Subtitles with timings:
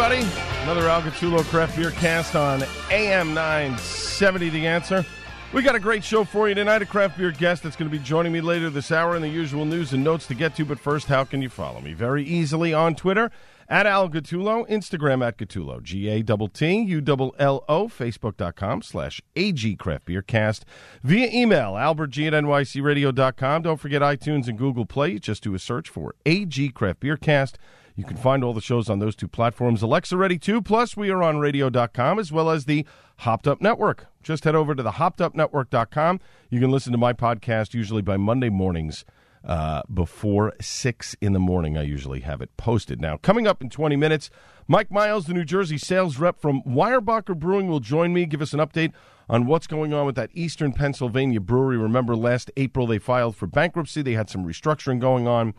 [0.00, 0.28] everybody?
[0.62, 2.62] Another Al Gattullo Craft Beer Cast on
[2.92, 5.04] AM 970 The Answer.
[5.52, 6.82] We got a great show for you tonight.
[6.82, 9.28] A craft beer guest that's going to be joining me later this hour in the
[9.28, 10.64] usual news and notes to get to.
[10.64, 11.94] But first, how can you follow me?
[11.94, 13.32] Very easily on Twitter
[13.68, 18.82] at Al Gattullo, Instagram at Gattullo, G A T T U L L O, Facebook.com
[18.82, 20.64] slash AG Craft Beer Cast,
[21.02, 23.62] via email, albertg at nycradio.com.
[23.62, 25.18] Don't forget iTunes and Google Play.
[25.18, 27.58] Just do a search for AG Craft Beer Cast.
[27.98, 29.82] You can find all the shows on those two platforms.
[29.82, 30.62] Alexa Ready too.
[30.62, 34.06] Plus, we are on radio.com as well as the Hopped Up Network.
[34.22, 36.20] Just head over to the hoppedupnetwork.com.
[36.48, 39.04] You can listen to my podcast usually by Monday mornings
[39.44, 41.76] uh, before 6 in the morning.
[41.76, 43.00] I usually have it posted.
[43.00, 44.30] Now, coming up in 20 minutes,
[44.68, 48.52] Mike Miles, the New Jersey sales rep from Weyerbacher Brewing, will join me, give us
[48.52, 48.92] an update
[49.28, 51.76] on what's going on with that Eastern Pennsylvania brewery.
[51.76, 54.02] Remember, last April they filed for bankruptcy.
[54.02, 55.54] They had some restructuring going on.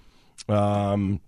[0.47, 1.19] Um,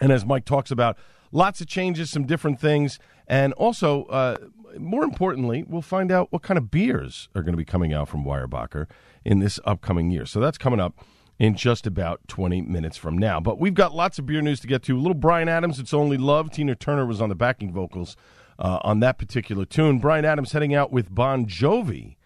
[0.00, 0.96] and as Mike talks about,
[1.32, 2.98] lots of changes, some different things.
[3.26, 4.36] And also, uh,
[4.78, 8.08] more importantly, we'll find out what kind of beers are going to be coming out
[8.08, 8.86] from Weyerbacher
[9.24, 10.26] in this upcoming year.
[10.26, 11.04] So that's coming up
[11.38, 13.40] in just about 20 minutes from now.
[13.40, 14.96] But we've got lots of beer news to get to.
[14.96, 16.50] A little Bryan Adams, It's Only Love.
[16.50, 18.16] Tina Turner was on the backing vocals
[18.58, 19.98] uh, on that particular tune.
[19.98, 22.16] Bryan Adams heading out with Bon Jovi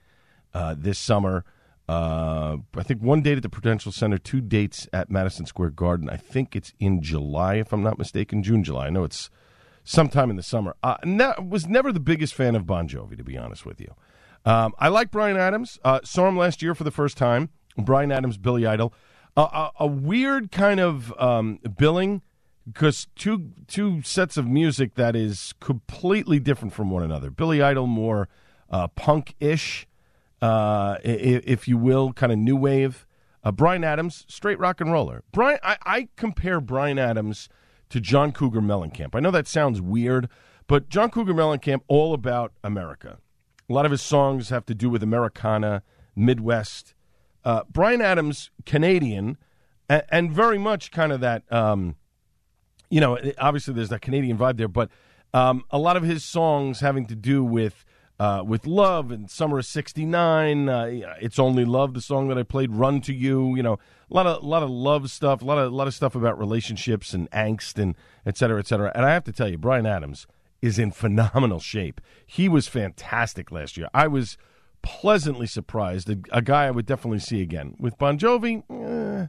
[0.55, 1.44] uh, this summer.
[1.92, 6.08] Uh, I think one date at the Prudential Center, two dates at Madison Square Garden.
[6.08, 8.86] I think it's in July, if I'm not mistaken, June, July.
[8.86, 9.28] I know it's
[9.84, 10.75] sometime in the summer.
[10.82, 10.97] Uh,
[11.38, 13.94] was never the biggest fan of Bon Jovi, to be honest with you.
[14.47, 15.78] Um, I like Bryan Adams.
[15.84, 17.50] Uh, saw him last year for the first time.
[17.76, 18.94] Bryan Adams, Billy Idol.
[19.36, 22.22] a, a weird kind of um, billing
[22.66, 27.30] because two two sets of music that is completely different from one another.
[27.30, 28.28] Billy Idol more
[28.70, 29.86] uh, punk ish
[30.42, 33.06] uh, if you will, kind of new wave.
[33.44, 35.22] Uh, Bryan Adams, straight rock and roller.
[35.32, 37.48] Brian, I, I, compare Bryan Adams
[37.91, 39.14] to John Cougar Mellencamp.
[39.14, 40.28] I know that sounds weird,
[40.69, 43.19] but John Cougar Mellencamp, all about America.
[43.69, 45.82] A lot of his songs have to do with Americana,
[46.14, 46.94] Midwest.
[47.44, 49.38] Uh, Bryan Adams, Canadian,
[49.88, 51.42] and, and, very much kind of that.
[51.53, 51.97] Um,
[52.91, 54.88] you know, obviously there's that Canadian vibe there, but
[55.34, 57.84] um, a lot of his songs having to do with
[58.19, 60.69] uh, with Love and Summer of '69.
[60.69, 60.84] Uh,
[61.21, 62.73] it's Only Love, the song that I played.
[62.73, 63.56] Run to You.
[63.56, 63.75] You know,
[64.11, 65.43] a lot of a lot of love stuff.
[65.43, 68.67] A lot of a lot of stuff about relationships and angst and et cetera, et
[68.67, 68.93] cetera.
[68.95, 70.27] And I have to tell you, Bryan Adams
[70.61, 72.01] is in phenomenal shape.
[72.25, 73.89] He was fantastic last year.
[73.93, 74.39] I was
[74.83, 76.09] pleasantly surprised.
[76.09, 77.75] A, a guy I would definitely see again.
[77.78, 79.27] With Bon Jovi, eh,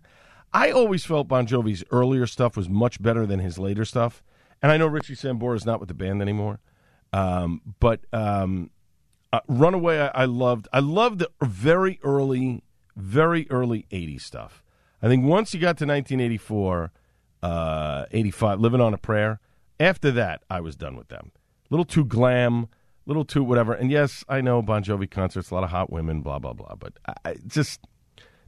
[0.53, 4.23] I always felt Bon Jovi's earlier stuff was much better than his later stuff.
[4.61, 6.59] And I know Richie Sambora is not with the band anymore.
[7.13, 8.71] Um, but um,
[9.31, 10.67] uh, Runaway, I, I, loved.
[10.73, 12.63] I loved the very early,
[12.95, 14.63] very early '80s stuff.
[15.01, 16.91] I think once you got to 1984,
[17.43, 19.39] uh, 85, Living on a Prayer.
[19.79, 21.31] After that, I was done with them.
[21.35, 22.67] A little too glam, a
[23.05, 23.73] little too whatever.
[23.73, 26.75] And yes, I know Bon Jovi concerts, a lot of hot women, blah blah blah.
[26.75, 26.93] But
[27.25, 27.81] I, just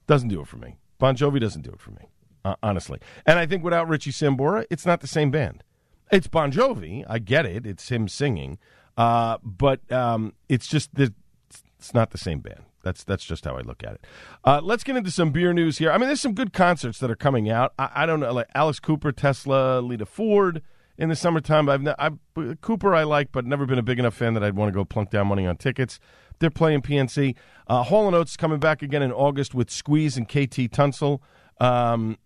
[0.08, 0.78] doesn't do it for me.
[0.98, 2.10] Bon Jovi doesn't do it for me,
[2.46, 3.00] uh, honestly.
[3.26, 5.64] And I think without Richie Sambora, it's not the same band.
[6.12, 7.04] It's Bon Jovi.
[7.08, 7.66] I get it.
[7.66, 8.58] It's him singing.
[8.98, 11.14] Uh, but um, it's just the,
[11.80, 12.64] it's not the same band.
[12.84, 14.08] That's that's just how I look at it.
[14.44, 15.92] Uh, let's get into some beer news here.
[15.92, 17.74] I mean, there's some good concerts that are coming out.
[17.80, 20.62] I, I don't know, like Alice Cooper, Tesla, Lita Ford
[20.98, 21.68] in the summertime.
[21.68, 22.20] I've, I've
[22.62, 24.86] Cooper I like, but never been a big enough fan that I'd want to go
[24.86, 26.00] plunk down money on tickets.
[26.40, 27.36] They're playing PNC.
[27.68, 31.24] Uh, Hall and Oates coming back again in August with Squeeze and KT Tunstall.
[31.60, 32.18] Um,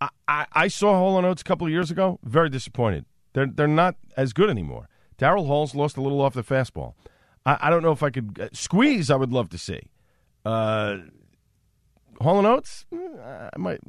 [0.00, 2.18] I, I, I, saw Hall and Oates a couple of years ago.
[2.24, 3.06] Very disappointed.
[3.34, 4.88] They're they're not as good anymore.
[5.18, 6.94] Daryl Hall's lost a little off the fastball.
[7.44, 9.10] I, I don't know if I could uh, squeeze.
[9.10, 9.90] I would love to see.
[10.44, 10.98] Uh,
[12.20, 13.80] Hall and Oates, mm, I might.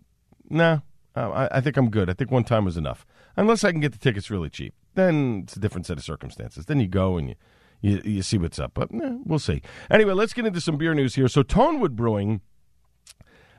[0.50, 0.82] No,
[1.16, 2.10] nah, I, I think I'm good.
[2.10, 3.06] I think one time was enough.
[3.38, 6.66] Unless I can get the tickets really cheap, then it's a different set of circumstances.
[6.66, 7.36] Then you go and you
[7.82, 8.72] you, you see what's up.
[8.74, 9.62] But eh, we'll see.
[9.92, 11.28] Anyway, let's get into some beer news here.
[11.28, 12.42] So Tonewood Brewing.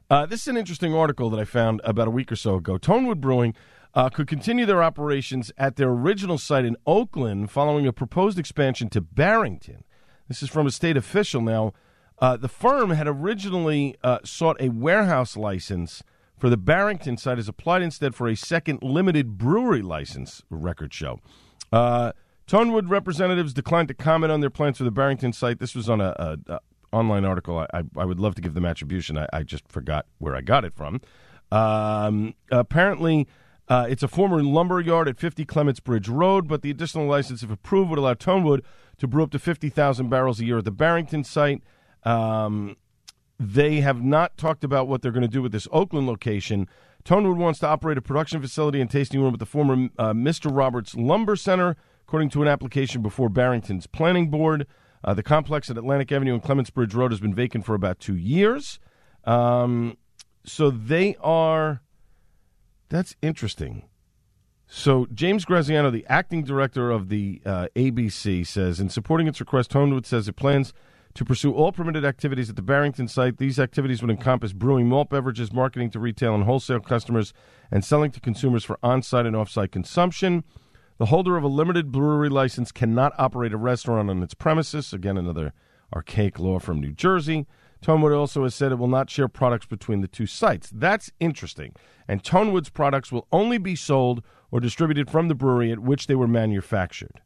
[0.09, 2.79] Uh, this is an interesting article that I found about a week or so ago.
[2.79, 3.55] Tonewood Brewing
[3.97, 8.91] uh, could continue their operations at their original site in Oakland following a proposed expansion
[8.91, 9.85] to Barrington.
[10.29, 11.41] This is from a state official.
[11.41, 11.73] Now,
[12.19, 16.03] uh, the firm had originally uh, sought a warehouse license
[16.39, 21.19] for the Barrington site, has applied instead for a second limited brewery license, record show.
[21.73, 22.13] Uh,
[22.47, 25.59] Tonewood representatives declined to comment on their plans for the Barrington site.
[25.59, 26.61] This was on a, a, a
[26.93, 27.59] online article.
[27.59, 29.17] I, I, I, would love to give them attribution.
[29.17, 31.01] I, I, just forgot where I got it from.
[31.51, 33.27] Um, apparently,
[33.69, 37.43] uh, it's a former lumber yard at 50 Clements Bridge Road, but the additional license,
[37.43, 38.63] if approved, would allow Tonewood
[38.99, 41.63] to brew up to 50,000 barrels a year at the Barrington site.
[42.05, 42.77] Um,
[43.39, 46.69] they have not talked about what they're going to do with this Oakland location.
[47.05, 50.55] Tonewood wants to operate a production facility and tasting room at the former uh, Mr.
[50.55, 51.77] Roberts Lumber Center,
[52.07, 54.67] according to an application before Barrington's planning board.
[55.05, 58.01] Uh, the complex at Atlantic Avenue and Clements Bridge Road has been vacant for about
[58.01, 58.79] two years.
[59.25, 59.99] Um,
[60.45, 61.83] so they are.
[62.89, 63.89] That's interesting.
[64.69, 69.71] So James Graziano, the acting director of the uh, ABC, says in supporting its request,
[69.71, 70.73] Tonewood says it plans
[71.15, 73.39] to pursue all permitted activities at the Barrington site.
[73.39, 77.33] These activities would encompass brewing malt beverages, marketing to retail and wholesale customers,
[77.71, 80.45] and selling to consumers for on-site and off-site consumption.
[80.99, 84.93] The holder of a limited brewery license cannot operate a restaurant on its premises.
[84.93, 85.53] Again, another
[85.95, 87.47] archaic law from New Jersey.
[87.83, 90.71] Tonewood also has said it will not share products between the two sites.
[90.73, 91.75] That's interesting.
[92.09, 96.15] And Tonewood's products will only be sold or distributed from the brewery at which they
[96.15, 97.21] were manufactured.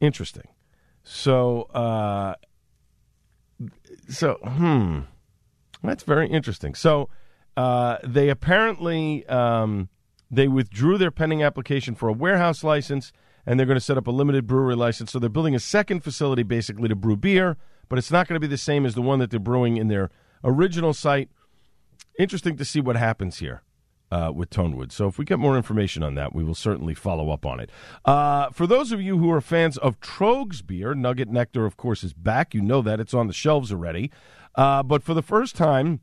[0.00, 0.48] Interesting.
[1.02, 2.34] So, uh,
[4.08, 5.00] so hmm,
[5.82, 6.74] that's very interesting.
[6.74, 7.08] So,
[7.56, 9.88] uh, they apparently um,
[10.30, 13.12] they withdrew their pending application for a warehouse license,
[13.46, 15.12] and they're going to set up a limited brewery license.
[15.12, 17.56] So they're building a second facility basically to brew beer,
[17.88, 19.88] but it's not going to be the same as the one that they're brewing in
[19.88, 20.10] their
[20.42, 21.28] original site.
[22.18, 23.62] Interesting to see what happens here.
[24.12, 24.92] Uh, with Tonewood.
[24.92, 27.68] So if we get more information on that, we will certainly follow up on it.
[28.04, 32.04] Uh, for those of you who are fans of Troegs beer, Nugget Nectar, of course,
[32.04, 32.54] is back.
[32.54, 34.12] You know that it's on the shelves already.
[34.54, 36.00] Uh, but for the first time,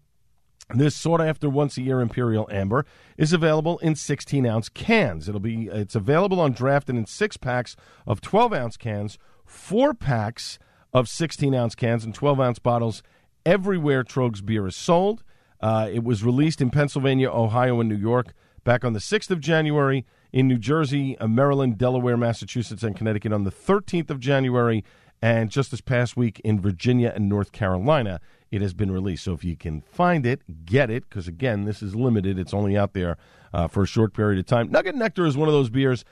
[0.74, 2.86] this sought after once a year Imperial Amber
[3.18, 5.28] is available in 16 ounce cans.
[5.28, 7.76] It'll be it's available on draft and in six packs
[8.06, 10.60] of 12 ounce cans, four packs
[10.94, 13.04] of 16 ounce cans, and 12 ounce bottles
[13.46, 15.24] everywhere Troegs beer is sold.
[15.60, 18.34] Uh, it was released in Pennsylvania, Ohio, and New York
[18.64, 23.34] back on the 6th of January, in New Jersey, uh, Maryland, Delaware, Massachusetts, and Connecticut
[23.34, 24.84] on the 13th of January,
[25.22, 29.26] and just this past week in Virginia and North Carolina, it has been released.
[29.26, 32.40] So if you can find it, get it, because again, this is limited.
[32.40, 33.18] It's only out there
[33.54, 34.72] uh, for a short period of time.
[34.72, 36.04] Nugget Nectar is one of those beers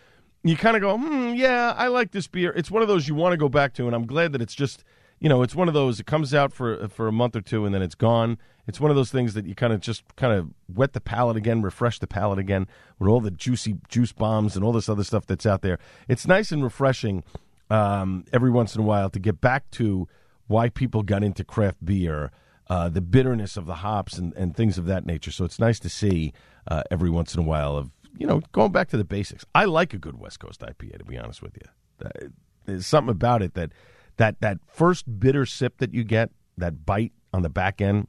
[0.44, 2.54] you kind of go, hmm, yeah, I like this beer.
[2.56, 4.56] It's one of those you want to go back to, and I'm glad that it's
[4.56, 4.84] just
[5.20, 6.00] you know, it's one of those.
[6.00, 8.38] It comes out for for a month or two, and then it's gone.
[8.68, 11.36] It's one of those things that you kind of just kind of wet the palate
[11.36, 12.68] again, refresh the palate again
[13.00, 15.80] with all the juicy juice bombs and all this other stuff that's out there.
[16.08, 17.24] It's nice and refreshing
[17.70, 20.08] um, every once in a while to get back to
[20.48, 22.32] why people got into craft beer,
[22.70, 25.32] uh, the bitterness of the hops and, and things of that nature.
[25.32, 26.32] So it's nice to see
[26.68, 29.46] uh, every once in a while of you know going back to the basics.
[29.54, 32.32] I like a good West Coast IPA to be honest with you.
[32.66, 33.72] There's something about it that
[34.18, 38.08] that that first bitter sip that you get, that bite on the back end,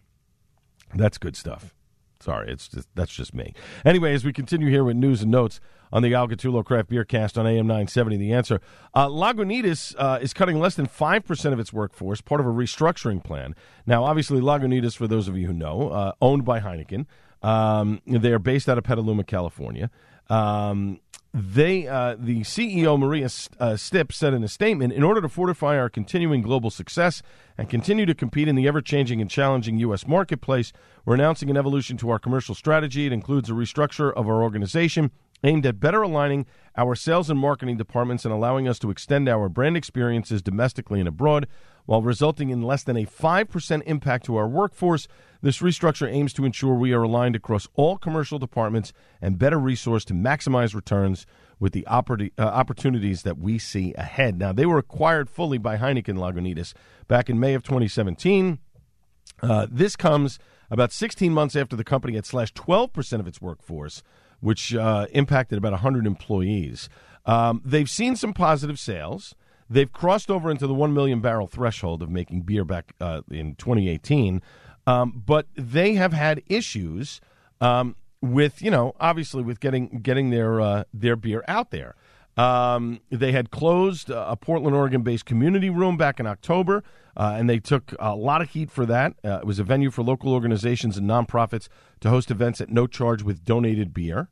[0.95, 1.75] that's good stuff.
[2.21, 3.55] Sorry, it's just that's just me.
[3.85, 5.59] Anyway, as we continue here with news and notes
[5.91, 8.61] on the Al Gattullo Craft Beer Cast on AM 970, the answer.
[8.93, 13.25] Uh, Lagunitas uh, is cutting less than 5% of its workforce, part of a restructuring
[13.25, 13.55] plan.
[13.87, 17.07] Now, obviously, Lagunitas, for those of you who know, uh, owned by Heineken.
[17.43, 19.91] Um, they are based out of Petaluma, California.
[20.29, 21.01] Um,
[21.33, 25.79] they, uh, the CEO Maria uh, Stipp said in a statement, in order to fortify
[25.79, 27.23] our continuing global success
[27.57, 30.09] and continue to compete in the ever-changing and challenging U.S.
[30.09, 30.73] marketplace,
[31.05, 33.07] we're announcing an evolution to our commercial strategy.
[33.07, 35.13] It includes a restructure of our organization
[35.45, 39.49] aimed at better aligning our sales and marketing departments and allowing us to extend our
[39.49, 41.47] brand experiences domestically and abroad
[41.91, 45.09] while resulting in less than a 5% impact to our workforce.
[45.43, 50.05] This restructure aims to ensure we are aligned across all commercial departments and better resourced
[50.05, 51.27] to maximize returns
[51.59, 54.39] with the oppor- uh, opportunities that we see ahead.
[54.39, 56.75] Now, they were acquired fully by Heineken Lagunitas
[57.09, 58.61] back in May of 2017.
[59.43, 60.39] Uh, this comes
[60.71, 64.05] about 16 months after the company had slashed 12% of its workforce
[64.39, 66.89] which uh, impacted about 100 employees.
[67.27, 69.35] Um, they've seen some positive sales.
[69.73, 73.55] They've crossed over into the 1 million barrel threshold of making beer back uh, in
[73.55, 74.43] 2018.
[74.87, 77.21] Um, but they have had issues
[77.61, 81.95] um, with, you know, obviously with getting getting their uh, their beer out there.
[82.37, 86.83] Um, they had closed a Portland, Oregon based community room back in October,
[87.17, 89.15] uh, and they took a lot of heat for that.
[89.25, 91.69] Uh, it was a venue for local organizations and nonprofits
[92.01, 94.29] to host events at no charge with donated beer.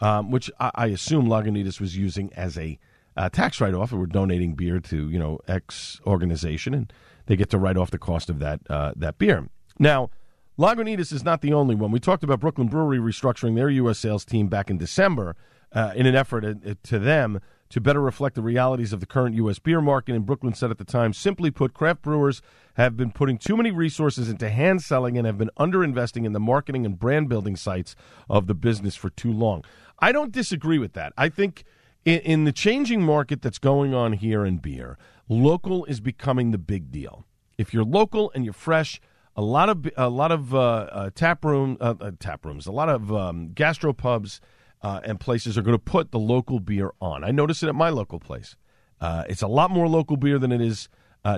[0.00, 2.78] um, which I, I, assume Lagunitas was using as a
[3.16, 3.92] uh, tax write off.
[3.92, 6.92] We're donating beer to you know X organization, and
[7.26, 9.48] they get to write off the cost of that uh, that beer.
[9.78, 10.10] Now,
[10.58, 11.90] Lagunitas is not the only one.
[11.90, 13.98] We talked about Brooklyn Brewery restructuring their U.S.
[13.98, 15.36] sales team back in December
[15.72, 17.40] uh, in an effort uh, to them
[17.70, 19.58] to better reflect the realities of the current U.S.
[19.60, 20.14] beer market.
[20.14, 22.42] And Brooklyn said at the time, simply put, craft brewers
[22.74, 26.40] have been putting too many resources into hand selling and have been underinvesting in the
[26.40, 27.94] marketing and brand building sites
[28.28, 29.64] of the business for too long.
[30.00, 31.12] I don't disagree with that.
[31.16, 31.64] I think
[32.04, 36.58] in, in the changing market that's going on here in beer, local is becoming the
[36.58, 37.24] big deal.
[37.58, 39.00] If you're local and you're fresh,
[39.36, 42.72] a lot of a lot of uh, uh, tap room uh, uh tap rooms, a
[42.72, 44.40] lot of um, gastropubs
[44.82, 47.22] uh, and places are going to put the local beer on.
[47.22, 48.56] I notice it at my local place.
[49.00, 50.88] Uh, it's a lot more local beer than it is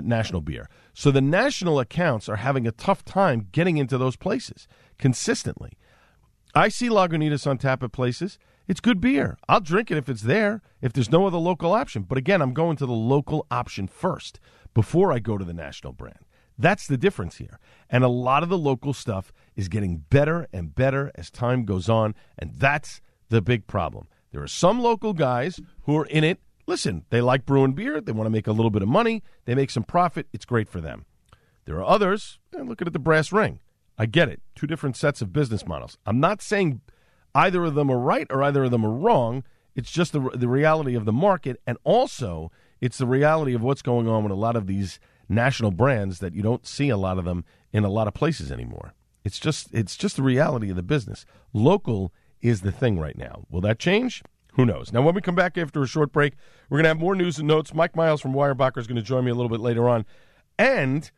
[0.01, 0.69] national beer.
[0.93, 4.67] So the national accounts are having a tough time getting into those places
[4.97, 5.73] consistently.
[6.55, 8.39] I see Lagunitas on tap at places.
[8.67, 9.37] It's good beer.
[9.49, 12.03] I'll drink it if it's there, if there's no other local option.
[12.03, 14.39] But again, I'm going to the local option first
[14.73, 16.25] before I go to the national brand.
[16.57, 17.59] That's the difference here.
[17.89, 21.89] And a lot of the local stuff is getting better and better as time goes
[21.89, 22.15] on.
[22.37, 24.07] And that's the big problem.
[24.31, 26.39] There are some local guys who are in it.
[26.65, 27.99] Listen, they like brewing beer.
[27.99, 29.23] They want to make a little bit of money.
[29.45, 30.27] They make some profit.
[30.31, 31.05] It's great for them.
[31.65, 33.59] There are others, eh, and looking at the brass ring.
[33.97, 34.41] I get it.
[34.55, 35.97] Two different sets of business models.
[36.05, 36.81] I'm not saying
[37.35, 39.43] either of them are right or either of them are wrong.
[39.75, 41.59] It's just the, the reality of the market.
[41.65, 44.99] And also, it's the reality of what's going on with a lot of these
[45.29, 48.51] national brands that you don't see a lot of them in a lot of places
[48.51, 48.93] anymore.
[49.23, 51.25] It's just it's just the reality of the business.
[51.53, 53.45] Local is the thing right now.
[53.49, 54.21] Will that change?
[54.55, 54.93] Who knows?
[54.93, 56.33] Now, when we come back after a short break,
[56.69, 57.73] we're going to have more news and notes.
[57.73, 60.05] Mike Miles from Weyerbacher is going to join me a little bit later on.
[60.59, 61.09] And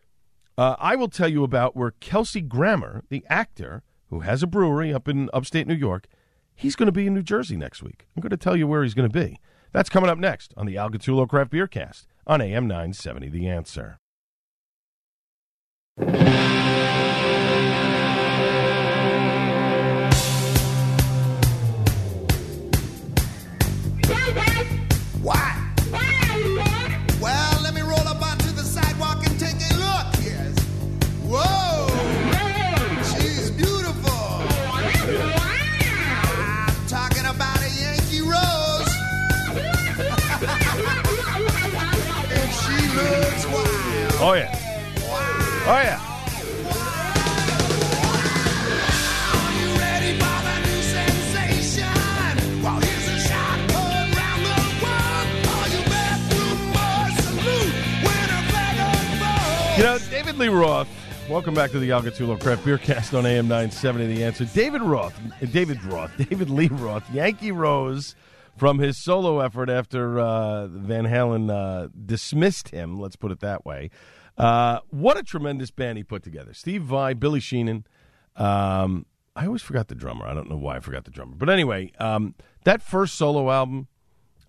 [0.57, 3.83] uh, I will tell you about where Kelsey Grammer, the actor
[4.15, 6.07] who has a brewery up in upstate New York,
[6.55, 8.07] he's going to be in New Jersey next week.
[8.15, 9.41] I'm going to tell you where he's going to be.
[9.73, 13.49] That's coming up next on the Al Gattullo Craft Beer Cast on AM 970 The
[13.49, 13.99] Answer.
[44.17, 44.49] Oh, yeah.
[45.67, 46.01] Oh, yeah.
[59.77, 60.87] You know, David Lee Roth,
[61.29, 64.45] welcome back to the Al Gattullo Craft Beer Cast on AM 970 The Answer.
[64.45, 65.19] David Roth,
[65.51, 68.15] David Roth, David Lee Roth, Yankee Rose
[68.57, 73.65] from his solo effort after uh, Van Halen uh, dismissed him, let's put it that
[73.65, 73.89] way.
[74.37, 76.53] Uh, what a tremendous band he put together.
[76.53, 77.85] Steve Vai, Billy Sheehan.
[78.35, 80.25] Um, I always forgot the drummer.
[80.25, 81.35] I don't know why I forgot the drummer.
[81.35, 83.87] But anyway, um, that first solo album,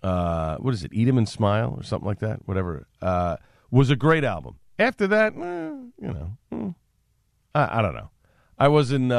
[0.03, 3.37] uh, what is it, Eat 'em and Smile or something like that, whatever, uh,
[3.71, 4.59] was a great album.
[4.79, 6.69] After that, eh, you know, hmm,
[7.55, 8.11] I, I, don't know.
[8.57, 9.11] I wasn't.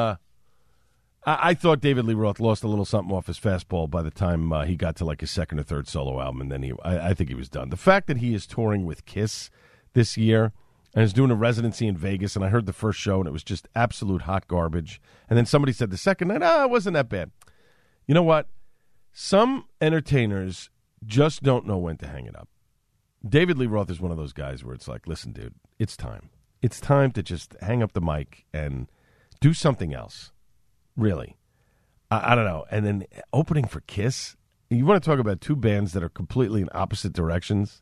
[1.28, 4.11] I, I, thought David Lee Roth lost a little something off his fastball by the
[4.11, 6.73] time uh, he got to like his second or third solo album, and then he,
[6.82, 7.68] I, I think he was done.
[7.68, 9.50] The fact that he is touring with Kiss
[9.92, 10.52] this year
[10.94, 12.35] and is doing a residency in Vegas.
[12.35, 15.00] And I heard the first show, and it was just absolute hot garbage.
[15.28, 17.30] And then somebody said the second night, ah, it wasn't that bad.
[18.06, 18.49] You know what?
[19.12, 20.70] Some entertainers
[21.04, 22.49] just don't know when to hang it up.
[23.26, 26.30] David Lee Roth is one of those guys where it's like, listen, dude, it's time.
[26.62, 28.88] It's time to just hang up the mic and
[29.40, 30.32] do something else.
[30.99, 31.37] Really.
[32.11, 32.67] I, I don't know.
[32.71, 34.37] And then opening for Kiss.
[34.69, 37.81] You want to talk about two bands that are completely in opposite directions?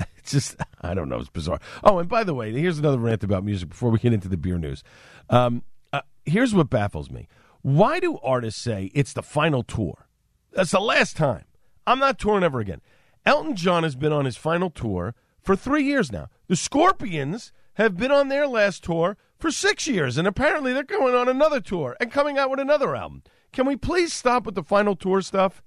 [0.16, 1.18] It's just, I don't know.
[1.18, 1.60] It's bizarre.
[1.84, 4.38] Oh, and by the way, here's another rant about music before we get into the
[4.38, 4.82] beer news.
[5.28, 7.28] Um, uh, here's what baffles me.
[7.60, 10.08] Why do artists say it's the final tour?
[10.52, 11.44] That's the last time.
[11.86, 12.80] I'm not touring ever again.
[13.26, 16.28] Elton John has been on his final tour for three years now.
[16.48, 21.14] The Scorpions have been on their last tour for six years, and apparently they're going
[21.14, 23.22] on another tour and coming out with another album.
[23.52, 25.62] Can we please stop with the final tour stuff?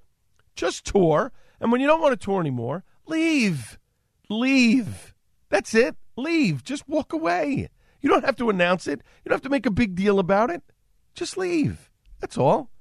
[0.56, 3.78] Just tour, and when you don't want to tour anymore, leave.
[4.32, 5.14] Leave.
[5.50, 5.96] That's it.
[6.16, 6.64] Leave.
[6.64, 7.70] Just walk away.
[8.02, 9.04] You don't have to announce it.
[9.24, 10.64] You don't have to make a big deal about it.
[11.14, 11.92] Just leave.
[12.20, 12.72] That's all.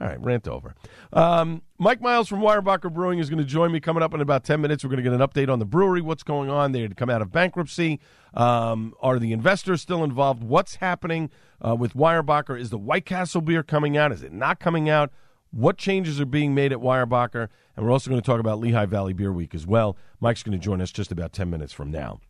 [0.00, 0.74] All right, rant over.
[1.12, 4.44] Um, Mike Miles from Weyerbacher Brewing is going to join me coming up in about
[4.44, 4.84] 10 minutes.
[4.84, 6.72] We're going to get an update on the brewery, what's going on.
[6.72, 8.00] They had come out of bankruptcy.
[8.34, 10.44] Um, are the investors still involved?
[10.44, 11.30] What's happening
[11.66, 12.60] uh, with Weyerbacher?
[12.60, 14.12] Is the White Castle beer coming out?
[14.12, 15.10] Is it not coming out?
[15.52, 18.86] what changes are being made at Weyerbacher, and we're also going to talk about Lehigh
[18.86, 19.96] Valley Beer Week as well.
[20.20, 22.20] Mike's going to join us just about 10 minutes from now.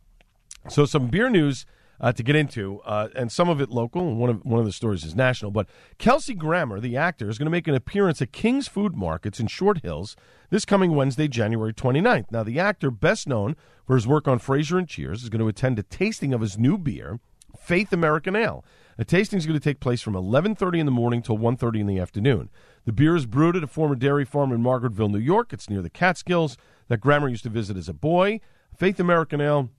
[0.69, 1.65] So, some beer news
[2.01, 4.65] uh, to get into, uh, and some of it local, and one of one of
[4.65, 5.51] the stories is national.
[5.51, 9.39] But Kelsey Grammer, the actor, is going to make an appearance at King's Food Markets
[9.39, 10.15] in Short Hills
[10.49, 12.31] this coming Wednesday, January 29th.
[12.31, 13.55] Now, the actor, best known
[13.85, 16.57] for his work on Frasier and Cheers, is going to attend a tasting of his
[16.57, 17.19] new beer,
[17.57, 18.65] Faith American Ale.
[18.97, 21.87] A tasting is going to take place from 11:30 in the morning till 1:30 in
[21.87, 22.49] the afternoon.
[22.85, 25.53] The beer is brewed at a former dairy farm in Margaretville, New York.
[25.53, 28.41] It's near the Catskills that Grammer used to visit as a boy.
[28.75, 29.69] Faith American Ale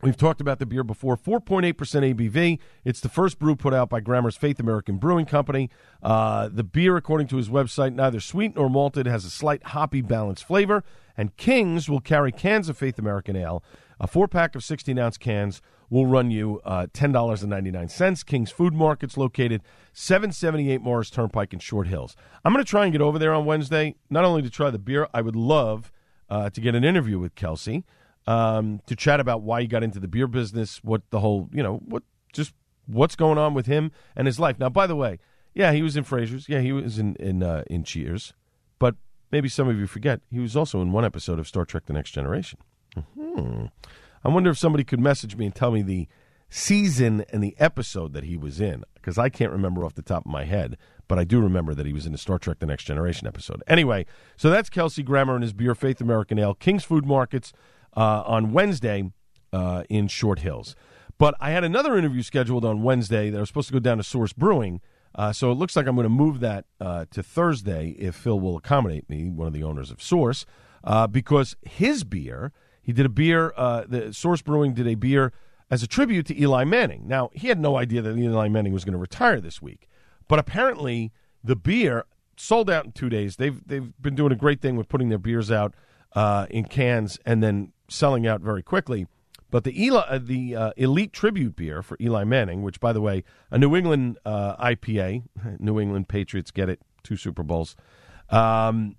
[0.00, 1.16] We've talked about the beer before.
[1.16, 2.60] 4.8% ABV.
[2.84, 5.70] It's the first brew put out by Grammer's Faith American Brewing Company.
[6.00, 10.00] Uh, the beer, according to his website, neither sweet nor malted, has a slight hoppy
[10.00, 10.84] balanced flavor.
[11.16, 13.60] And Kings will carry cans of Faith American Ale.
[13.98, 18.24] A four pack of 16 ounce cans will run you uh, $10.99.
[18.24, 19.62] King's Food Market's located
[19.94, 22.14] 778 Morris Turnpike in Short Hills.
[22.44, 24.78] I'm going to try and get over there on Wednesday, not only to try the
[24.78, 25.90] beer, I would love
[26.30, 27.84] uh, to get an interview with Kelsey
[28.28, 31.62] um, to chat about why he got into the beer business, what the whole, you
[31.62, 32.52] know, what just
[32.86, 34.58] what's going on with him and his life.
[34.58, 35.18] Now, by the way,
[35.54, 36.46] yeah, he was in Frasier's.
[36.46, 38.34] Yeah, he was in in uh, in Cheers,
[38.78, 38.96] but
[39.32, 41.94] maybe some of you forget he was also in one episode of Star Trek: The
[41.94, 42.58] Next Generation.
[43.18, 43.66] Hmm.
[44.22, 46.06] I wonder if somebody could message me and tell me the
[46.50, 50.26] season and the episode that he was in because I can't remember off the top
[50.26, 52.66] of my head, but I do remember that he was in a Star Trek: The
[52.66, 53.62] Next Generation episode.
[53.66, 54.04] Anyway,
[54.36, 57.54] so that's Kelsey Grammer and his beer, Faith American Ale, King's Food Markets
[57.98, 59.10] uh, on Wednesday
[59.52, 60.76] uh, in Short Hills.
[61.18, 63.96] But I had another interview scheduled on Wednesday that I was supposed to go down
[63.96, 64.80] to Source Brewing.
[65.16, 68.38] Uh, so it looks like I'm going to move that uh, to Thursday if Phil
[68.38, 70.46] will accommodate me, one of the owners of Source,
[70.84, 75.32] uh, because his beer, he did a beer, uh, the Source Brewing did a beer
[75.68, 77.02] as a tribute to Eli Manning.
[77.08, 79.88] Now, he had no idea that Eli Manning was going to retire this week,
[80.28, 81.10] but apparently
[81.42, 82.04] the beer
[82.36, 83.36] sold out in two days.
[83.36, 85.74] They've, they've been doing a great thing with putting their beers out
[86.48, 89.06] in cans and then selling out very quickly.
[89.50, 93.00] But the Eli, uh, the uh, elite tribute beer for Eli Manning, which by the
[93.00, 95.22] way, a New England uh, IPA,
[95.58, 97.74] New England Patriots get it, two Super Bowls.
[98.28, 98.96] Um,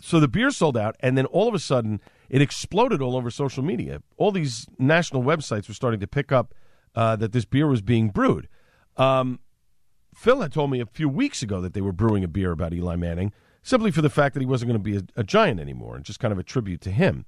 [0.00, 3.30] so the beer sold out, and then all of a sudden it exploded all over
[3.30, 4.02] social media.
[4.18, 6.54] All these national websites were starting to pick up
[6.94, 8.48] uh, that this beer was being brewed.
[8.96, 9.40] Um,
[10.14, 12.72] Phil had told me a few weeks ago that they were brewing a beer about
[12.74, 15.58] Eli Manning, simply for the fact that he wasn't going to be a, a giant
[15.58, 17.24] anymore, and just kind of a tribute to him.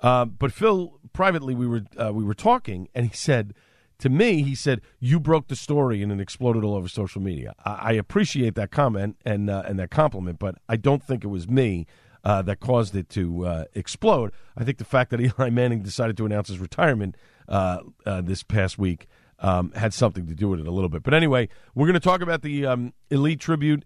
[0.00, 3.54] Uh, but Phil, privately, we were uh, we were talking, and he said
[3.98, 7.54] to me, he said, "You broke the story, and it exploded all over social media."
[7.64, 11.28] I, I appreciate that comment and uh, and that compliment, but I don't think it
[11.28, 11.86] was me.
[12.24, 14.32] Uh, that caused it to uh, explode.
[14.56, 17.16] I think the fact that Eli Manning decided to announce his retirement
[17.48, 19.06] uh, this past week
[19.38, 21.04] um, had something to do with it a little bit.
[21.04, 23.84] But anyway, we're going to talk about the um, Elite Tribute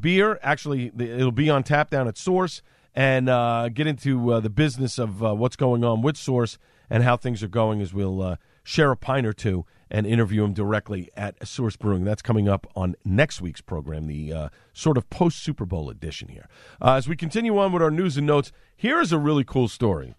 [0.00, 0.38] beer.
[0.42, 2.62] Actually, it'll be on tap down at Source
[2.94, 7.02] and uh, get into uh, the business of uh, what's going on with Source and
[7.02, 10.52] how things are going as we'll uh, share a pint or two and interview him
[10.52, 12.04] directly at Source Brewing.
[12.04, 16.28] That's coming up on next week's program, the uh, sort of post Super Bowl edition
[16.28, 16.48] here.
[16.80, 19.68] Uh, as we continue on with our news and notes, here is a really cool
[19.68, 20.14] story.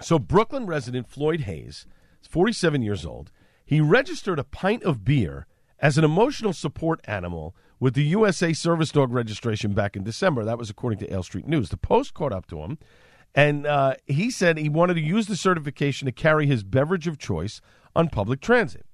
[0.00, 1.86] So, Brooklyn resident Floyd Hayes
[2.22, 3.30] is 47 years old.
[3.64, 5.46] He registered a pint of beer
[5.80, 10.44] as an emotional support animal with the USA Service Dog registration back in December.
[10.44, 11.68] That was according to Ale Street News.
[11.70, 12.78] The Post caught up to him,
[13.34, 17.18] and uh, he said he wanted to use the certification to carry his beverage of
[17.18, 17.60] choice
[17.94, 18.86] on public transit.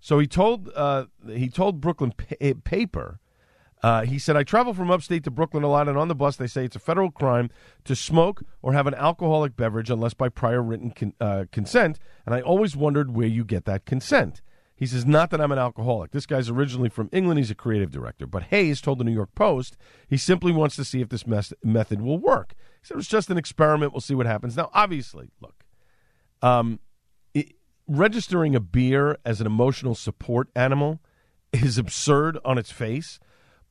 [0.00, 3.20] So he told uh, he told Brooklyn pa- Paper.
[3.80, 6.34] Uh, he said, I travel from upstate to Brooklyn a lot, and on the bus
[6.34, 7.48] they say it's a federal crime
[7.84, 12.00] to smoke or have an alcoholic beverage unless by prior written con- uh, consent.
[12.26, 14.42] And I always wondered where you get that consent.
[14.78, 16.12] He says, Not that I'm an alcoholic.
[16.12, 17.38] This guy's originally from England.
[17.38, 18.26] He's a creative director.
[18.26, 19.76] But Hayes told the New York Post
[20.08, 22.54] he simply wants to see if this mes- method will work.
[22.80, 23.92] He said, It was just an experiment.
[23.92, 24.56] We'll see what happens.
[24.56, 25.64] Now, obviously, look,
[26.42, 26.78] um,
[27.34, 27.56] it,
[27.88, 31.00] registering a beer as an emotional support animal
[31.52, 33.18] is absurd on its face.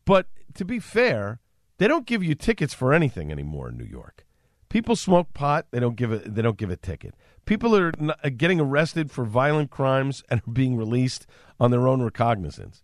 [0.04, 1.40] But to be fair,
[1.78, 4.26] they don't give you tickets for anything anymore in New York.
[4.70, 7.16] People smoke pot; they don't give a they don't give a ticket.
[7.46, 7.92] People are
[8.30, 11.26] getting arrested for violent crimes and are being released
[11.60, 12.84] on their own recognizance.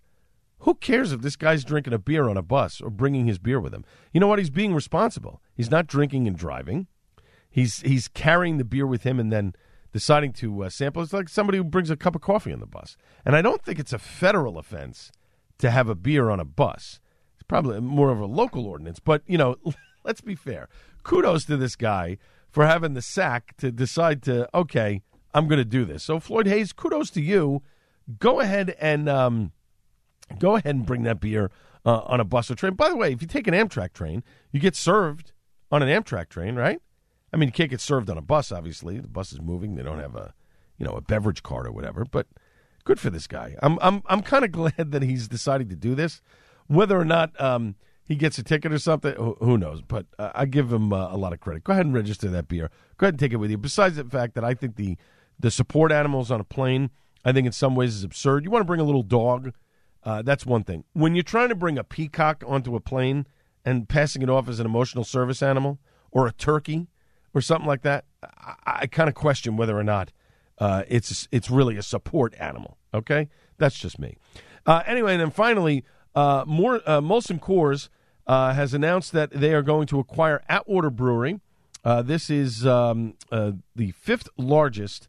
[0.60, 3.60] Who cares if this guy's drinking a beer on a bus or bringing his beer
[3.60, 3.84] with him?
[4.14, 4.40] You know what?
[4.40, 5.42] He's being responsible.
[5.54, 6.88] He's not drinking and driving.
[7.50, 9.54] He's he's carrying the beer with him and then
[9.92, 11.04] deciding to uh, sample.
[11.04, 12.96] It's like somebody who brings a cup of coffee on the bus.
[13.26, 15.12] And I don't think it's a federal offense
[15.60, 17.02] to have a beer on a bus.
[17.36, 19.00] It's probably more of a local ordinance.
[19.00, 19.58] But you know,
[20.04, 20.68] let's be fair.
[21.04, 22.18] Kudos to this guy
[22.50, 25.02] for having the sack to decide to okay,
[25.34, 26.04] I'm going to do this.
[26.04, 27.64] So Floyd Hayes, kudos to you.
[28.20, 29.52] Go ahead and um,
[30.40, 31.52] go ahead and bring that beer
[31.86, 32.74] uh, on a bus or train.
[32.74, 35.32] By the way, if you take an Amtrak train, you get served
[35.72, 36.80] on an Amtrak train, right?
[37.34, 38.52] I mean, you can't get served on a bus.
[38.52, 40.34] Obviously, the bus is moving; they don't have a,
[40.78, 42.06] you know, a beverage cart or whatever.
[42.06, 42.28] But
[42.84, 43.56] good for this guy.
[43.64, 46.22] I'm I'm I'm kind of glad that he's deciding to do this.
[46.68, 49.82] Whether or not um, he gets a ticket or something, who knows?
[49.82, 51.64] But uh, I give him uh, a lot of credit.
[51.64, 52.70] Go ahead and register that beer.
[52.98, 53.58] Go ahead and take it with you.
[53.58, 54.98] Besides the fact that I think the
[55.40, 56.92] the support animals on a plane,
[57.26, 58.44] I think in some ways is absurd.
[58.44, 59.54] You want to bring a little dog,
[60.04, 60.84] uh, that's one thing.
[60.94, 63.26] When you're trying to bring a peacock onto a plane
[63.66, 65.80] and passing it off as an emotional service animal
[66.12, 66.88] or a turkey
[67.34, 70.12] or something like that, I, I kind of question whether or not
[70.60, 72.78] uh, it's it's really a support animal.
[72.94, 74.18] Okay, that's just me.
[74.66, 75.84] Uh, anyway, and then finally,
[76.16, 77.90] uh, more uh, Molson Coors
[78.28, 81.40] uh, has announced that they are going to acquire Atwater Brewery.
[81.84, 85.08] Uh, this is um, uh, the fifth largest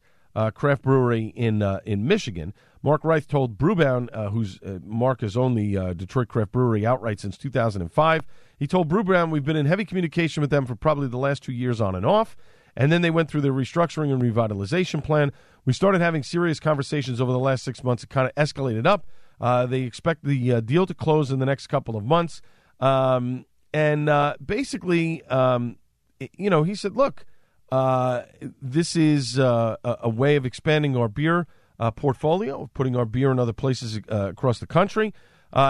[0.55, 2.53] craft brewery in in Michigan.
[2.83, 8.23] Mark Rieth told Brewbound, who's Mark has owned the Detroit Craft Brewery outright since 2005.
[8.59, 11.53] He told Brewbound, "We've been in heavy communication with them for probably the last two
[11.53, 12.37] years, on and off."
[12.77, 15.31] And then they went through their restructuring and revitalization plan.
[15.64, 18.03] We started having serious conversations over the last six months.
[18.03, 19.07] It kind of escalated up.
[19.40, 22.40] Uh, they expect the uh, deal to close in the next couple of months.
[22.81, 25.77] Um, and uh, basically, um,
[26.37, 27.25] you know, he said, look,
[27.73, 28.23] uh,
[28.62, 31.47] this is a, way of expanding our beer
[31.97, 35.12] portfolio, putting our beer in other places across the country.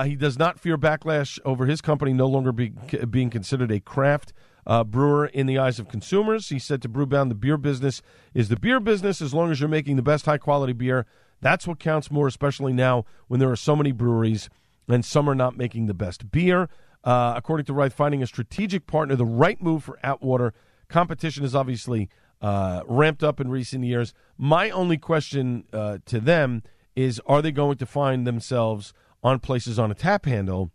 [0.04, 2.72] he does not fear backlash over his company no longer be,
[3.08, 4.34] being considered a craft
[4.66, 6.48] uh, brewer in the eyes of consumers.
[6.48, 9.68] He said to Brewbound, the beer business is the beer business as long as you're
[9.68, 11.06] making the best high quality beer.
[11.44, 14.48] That's what counts more, especially now when there are so many breweries
[14.88, 16.70] and some are not making the best beer.
[17.04, 20.54] Uh, according to Rieth, finding a strategic partner, the right move for Atwater.
[20.88, 22.08] Competition is obviously
[22.40, 24.14] uh, ramped up in recent years.
[24.38, 26.62] My only question uh, to them
[26.96, 30.70] is are they going to find themselves on places on a tap handle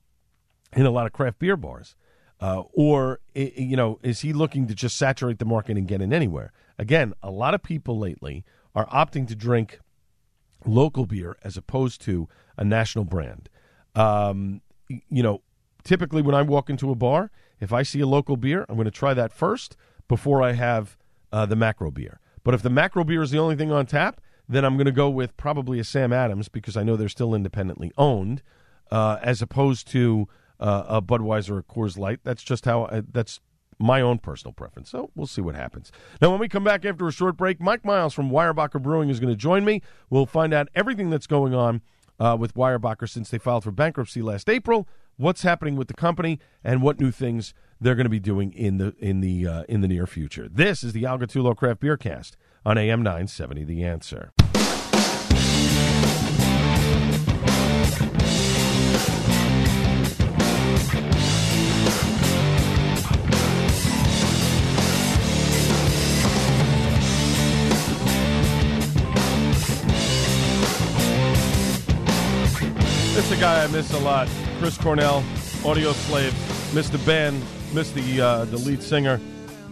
[0.73, 1.95] in a lot of craft beer bars?
[2.39, 6.13] Uh, or you know, is he looking to just saturate the market and get in
[6.13, 6.51] anywhere?
[6.77, 9.79] Again, a lot of people lately are opting to drink
[10.65, 13.49] local beer as opposed to a national brand.
[13.95, 15.41] Um, you know,
[15.83, 18.85] typically when I walk into a bar, if I see a local beer, I'm going
[18.85, 19.75] to try that first
[20.07, 20.97] before I have
[21.31, 22.19] uh, the macro beer.
[22.43, 24.91] But if the macro beer is the only thing on tap, then I'm going to
[24.91, 28.41] go with probably a Sam Adams because I know they're still independently owned,
[28.89, 30.27] uh, as opposed to
[30.59, 32.21] uh, a Budweiser or Coors Light.
[32.23, 33.39] That's just how I, that's
[33.79, 34.89] my own personal preference.
[34.89, 35.91] So we'll see what happens.
[36.21, 39.19] Now, when we come back after a short break, Mike Miles from Weyerbacher Brewing is
[39.19, 39.81] going to join me.
[40.09, 41.81] We'll find out everything that's going on
[42.19, 44.87] uh, with Weyerbacher since they filed for bankruptcy last April.
[45.17, 48.77] What's happening with the company and what new things they're going to be doing in
[48.77, 50.47] the in the uh, in the near future.
[50.49, 53.63] This is the Al Gattullo Craft Beer Cast on AM 970.
[53.63, 54.31] The Answer.
[73.19, 74.29] This is a guy I miss a lot.
[74.59, 75.23] Chris Cornell,
[75.63, 79.19] Audioslave, missed the band, missed the uh, the lead singer.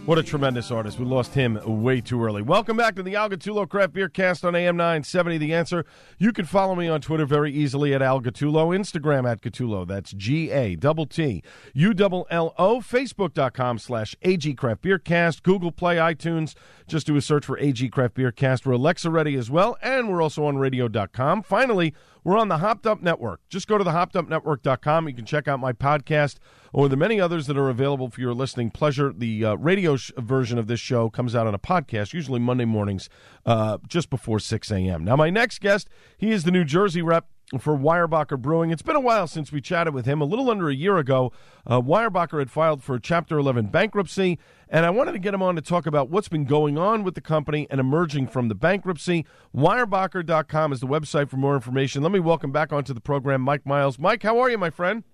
[0.04, 0.98] What a tremendous artist.
[0.98, 2.42] We lost him way too early.
[2.42, 5.38] Welcome back to the Al Gattullo Craft Beer Cast on AM 970.
[5.38, 5.86] The answer.
[6.18, 9.86] You can follow me on Twitter very easily at Al Gattullo, Instagram at Gattullo.
[9.86, 15.42] That's G A T T U L L O, Facebook.com slash AG Craft Beer Cast,
[15.42, 16.54] Google Play, iTunes.
[16.86, 18.66] Just do a search for AG Craft Beer Cast.
[18.66, 21.42] We're Alexa ready as well, and we're also on radio.com.
[21.42, 23.40] Finally, we're on the Hopped Up Network.
[23.48, 25.08] Just go to the hoppedupnetwork.com.
[25.08, 26.36] You can check out my podcast
[26.72, 29.12] or the many others that are available for your listening pleasure.
[29.16, 32.64] The uh, radio sh- version of this show comes out on a podcast, usually Monday
[32.64, 33.08] mornings,
[33.46, 35.04] uh, just before 6 a.m.
[35.04, 37.26] Now, my next guest, he is the New Jersey rep
[37.58, 38.70] for Weyerbacher Brewing.
[38.70, 40.20] It's been a while since we chatted with him.
[40.20, 41.32] A little under a year ago,
[41.66, 45.56] uh, Weyerbacher had filed for Chapter 11 bankruptcy, and I wanted to get him on
[45.56, 49.24] to talk about what's been going on with the company and emerging from the bankruptcy.
[49.56, 52.02] Weyerbacher.com is the website for more information.
[52.02, 53.98] Let me welcome back onto the program Mike Miles.
[53.98, 55.04] Mike, how are you, my friend?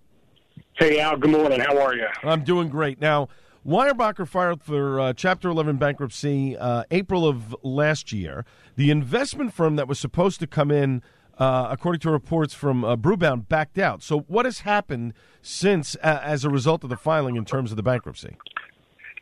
[0.73, 1.17] Hey, Al.
[1.17, 1.61] Good morning.
[1.61, 2.09] How are you?
[2.25, 3.01] I'm doing great.
[3.01, 3.29] Now,
[3.65, 8.45] Weyerbacher filed for uh, Chapter 11 bankruptcy uh, April of last year.
[8.77, 11.01] The investment firm that was supposed to come in
[11.39, 14.03] uh, according to reports from uh, Brewbound, backed out.
[14.03, 17.77] So, what has happened since, uh, as a result of the filing, in terms of
[17.77, 18.37] the bankruptcy?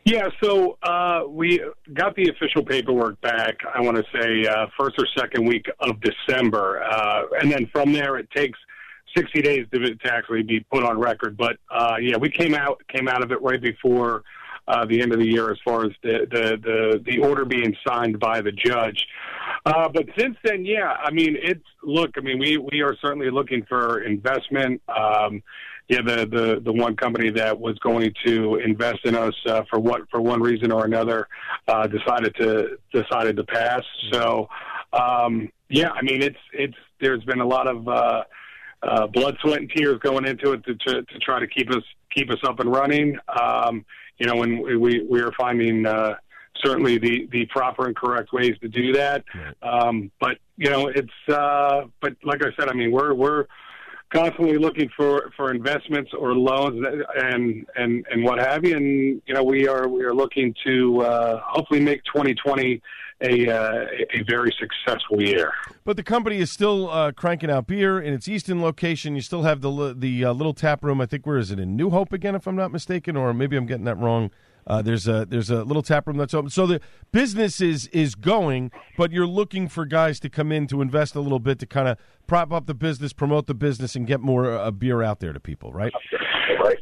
[0.05, 3.59] Yeah, so uh, we got the official paperwork back.
[3.73, 7.93] I want to say uh, first or second week of December, uh, and then from
[7.93, 8.59] there it takes
[9.15, 11.37] sixty days to, to actually be put on record.
[11.37, 11.57] But
[12.01, 14.23] yeah, we came out came out of it right before
[14.67, 18.19] the end of the year, as far as the the the, the order being signed
[18.19, 19.07] by the judge.
[19.65, 22.11] Uh, but since then, yeah, I mean, it's look.
[22.17, 24.81] I mean, we we are certainly looking for investment.
[24.89, 25.41] Um,
[25.87, 29.79] yeah, the, the the one company that was going to invest in us uh, for
[29.79, 31.27] what for one reason or another
[31.67, 33.83] uh, decided to decided to pass.
[34.11, 34.49] So,
[34.91, 38.23] um, yeah, I mean, it's it's there's been a lot of uh,
[38.81, 41.83] uh, blood, sweat, and tears going into it to, to to try to keep us
[42.13, 43.17] keep us up and running.
[43.41, 43.85] Um,
[44.17, 45.85] you know, and we we are finding.
[45.85, 46.15] Uh,
[46.63, 49.23] certainly the the proper and correct ways to do that.
[49.61, 53.45] Um, but you know, it's uh, but like I said, I mean, we're we're
[54.13, 56.85] constantly looking for for investments or loans
[57.15, 58.75] and and and what have you.
[58.75, 62.81] And you know, we are we are looking to uh, hopefully make 2020
[63.21, 65.51] a uh, a very successful year.
[65.83, 69.15] But the company is still uh, cranking out beer in its Easton location.
[69.15, 71.01] You still have the the uh, little tap room.
[71.01, 73.55] I think where is it in New Hope again, if I'm not mistaken, or maybe
[73.57, 74.31] I'm getting that wrong.
[74.65, 76.49] Uh, there's a there's a little tap room that's open.
[76.49, 80.81] So the business is is going, but you're looking for guys to come in to
[80.81, 81.97] invest a little bit to kind of
[82.27, 85.39] prop up the business, promote the business, and get more uh, beer out there to
[85.39, 85.91] people, right?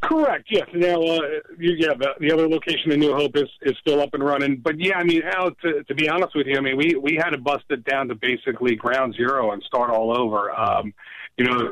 [0.03, 0.47] Correct.
[0.49, 0.67] Yes.
[0.73, 1.19] Now, uh,
[1.57, 4.57] yeah, the, the other location in New Hope is, is still up and running.
[4.61, 7.15] But yeah, I mean, Al, to, to be honest with you, I mean, we we
[7.15, 10.51] had to bust it down to basically ground zero and start all over.
[10.51, 10.93] Um,
[11.37, 11.71] you know,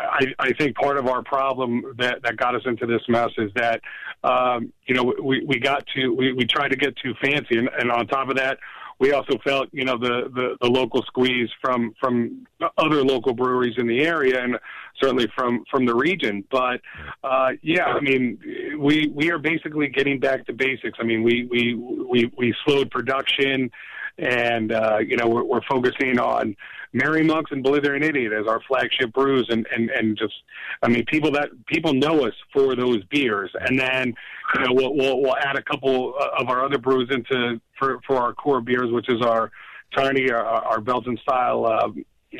[0.00, 3.50] I, I think part of our problem that, that got us into this mess is
[3.54, 3.80] that,
[4.22, 7.58] um, you know, we, we got to, we, we tried to get too fancy.
[7.58, 8.58] And, and on top of that,
[9.00, 13.74] we also felt, you know, the, the, the local squeeze from, from other local breweries
[13.78, 14.58] in the area and
[15.00, 16.44] certainly from, from the region.
[16.50, 16.80] But,
[17.22, 18.38] uh, yeah, I mean,
[18.78, 20.98] we, we are basically getting back to basics.
[21.00, 23.70] I mean, we, we, we, we slowed production
[24.18, 26.56] and, uh, you know, we're, we're focusing on,
[26.92, 30.34] Merry Monks and Blithering Idiot as our flagship brews, and and and just,
[30.82, 34.14] I mean, people that people know us for those beers, and then
[34.54, 38.16] you know we'll we'll, we'll add a couple of our other brews into for for
[38.16, 39.50] our core beers, which is our
[39.96, 41.64] Tiny, our, our Belgian style.
[41.66, 41.88] Uh,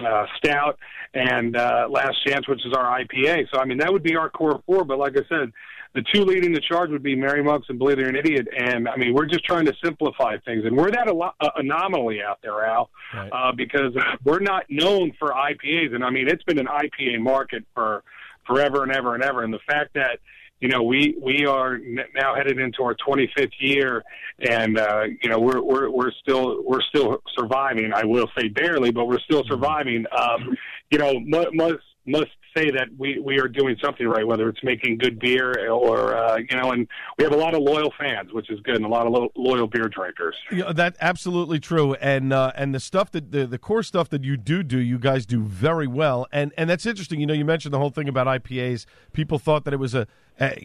[0.04, 0.78] uh, stout
[1.14, 3.46] and uh, last chance, which is our IPA.
[3.50, 4.84] So I mean that would be our core four.
[4.84, 5.50] But like I said,
[5.98, 8.46] the two leading the charge would be Merry Monks and Blithering Idiot.
[8.56, 12.38] And I mean, we're just trying to simplify things, and we're that al- anomaly out
[12.40, 13.28] there, Al, right.
[13.32, 13.92] uh, because
[14.24, 15.92] we're not known for IPAs.
[15.92, 18.04] And I mean, it's been an IPA market for
[18.46, 19.42] forever and ever and ever.
[19.42, 20.20] And the fact that
[20.60, 21.78] you know we we are
[22.14, 24.04] now headed into our 25th year,
[24.38, 27.92] and uh, you know we're we're we're still we're still surviving.
[27.92, 30.04] I will say barely, but we're still surviving.
[30.16, 30.56] Um,
[30.92, 34.98] you know, most must say that we we are doing something right, whether it's making
[34.98, 38.50] good beer or uh, you know, and we have a lot of loyal fans, which
[38.50, 40.36] is good, and a lot of lo- loyal beer drinkers.
[40.50, 44.24] Yeah, that absolutely true, and uh, and the stuff that the the core stuff that
[44.24, 47.20] you do do, you guys do very well, and and that's interesting.
[47.20, 48.86] You know, you mentioned the whole thing about IPAs.
[49.12, 50.06] People thought that it was a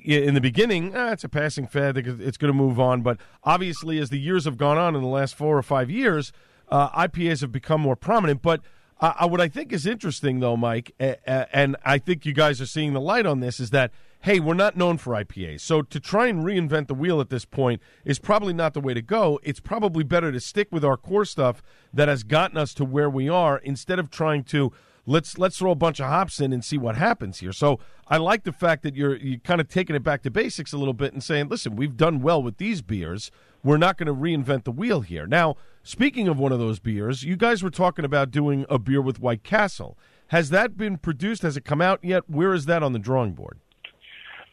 [0.05, 1.97] in the beginning, eh, it's a passing fad.
[1.97, 5.07] It's going to move on, but obviously, as the years have gone on in the
[5.07, 6.31] last four or five years,
[6.69, 8.61] uh, IPAs have become more prominent, but
[9.03, 12.65] uh, what I think is interesting, though, Mike, uh, and I think you guys are
[12.65, 13.91] seeing the light on this, is that
[14.23, 15.59] hey, we're not known for IPAs.
[15.59, 18.93] So to try and reinvent the wheel at this point is probably not the way
[18.93, 19.37] to go.
[19.43, 21.61] It's probably better to stick with our core stuff
[21.93, 24.71] that has gotten us to where we are instead of trying to
[25.05, 27.53] let's let's throw a bunch of hops in and see what happens here.
[27.53, 30.73] So I like the fact that you're you kind of taking it back to basics
[30.73, 33.31] a little bit and saying, listen, we've done well with these beers.
[33.63, 35.25] We're not going to reinvent the wheel here.
[35.25, 39.01] Now, Speaking of one of those beers, you guys were talking about doing a beer
[39.01, 39.97] with White Castle.
[40.27, 41.41] Has that been produced?
[41.41, 42.29] Has it come out yet?
[42.29, 43.59] Where is that on the drawing board?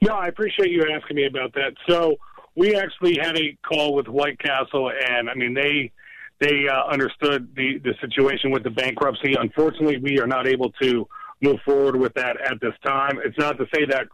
[0.03, 1.75] No, I appreciate you asking me about that.
[1.89, 2.17] So
[2.57, 5.93] we actually had a call with White Castle, and I mean they
[6.41, 9.35] they uh, understood the the situation with the bankruptcy.
[9.39, 11.07] Unfortunately, we are not able to
[11.43, 13.19] move forward with that at this time.
[13.25, 14.09] It's not to say that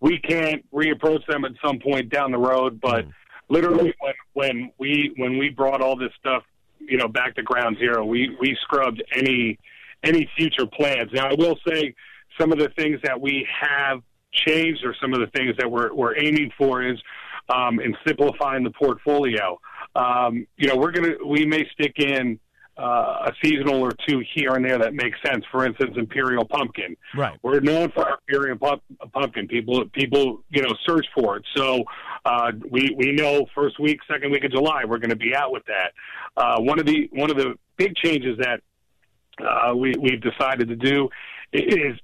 [0.00, 3.12] we can't reapproach them at some point down the road, but mm.
[3.48, 6.42] literally when when we when we brought all this stuff
[6.80, 8.04] you know back to ground zero.
[8.04, 9.58] We we scrubbed any
[10.02, 11.10] any future plans.
[11.12, 11.94] Now I will say
[12.38, 15.92] some of the things that we have changed or some of the things that we're
[15.94, 16.98] we're aiming for is
[17.48, 19.58] um, in simplifying the portfolio.
[19.96, 22.38] Um, you know, we're gonna we may stick in
[22.78, 25.44] uh, a seasonal or two here and there that makes sense.
[25.50, 26.96] For instance, Imperial Pumpkin.
[27.16, 27.38] Right.
[27.42, 28.58] We're known for our Imperial
[29.12, 29.48] Pumpkin.
[29.48, 31.44] People, people, you know, search for it.
[31.56, 31.84] So
[32.24, 35.52] uh, we we know first week, second week of July, we're going to be out
[35.52, 35.92] with that.
[36.36, 38.60] Uh, one of the one of the big changes that
[39.42, 41.08] uh, we we've decided to do
[41.52, 41.98] is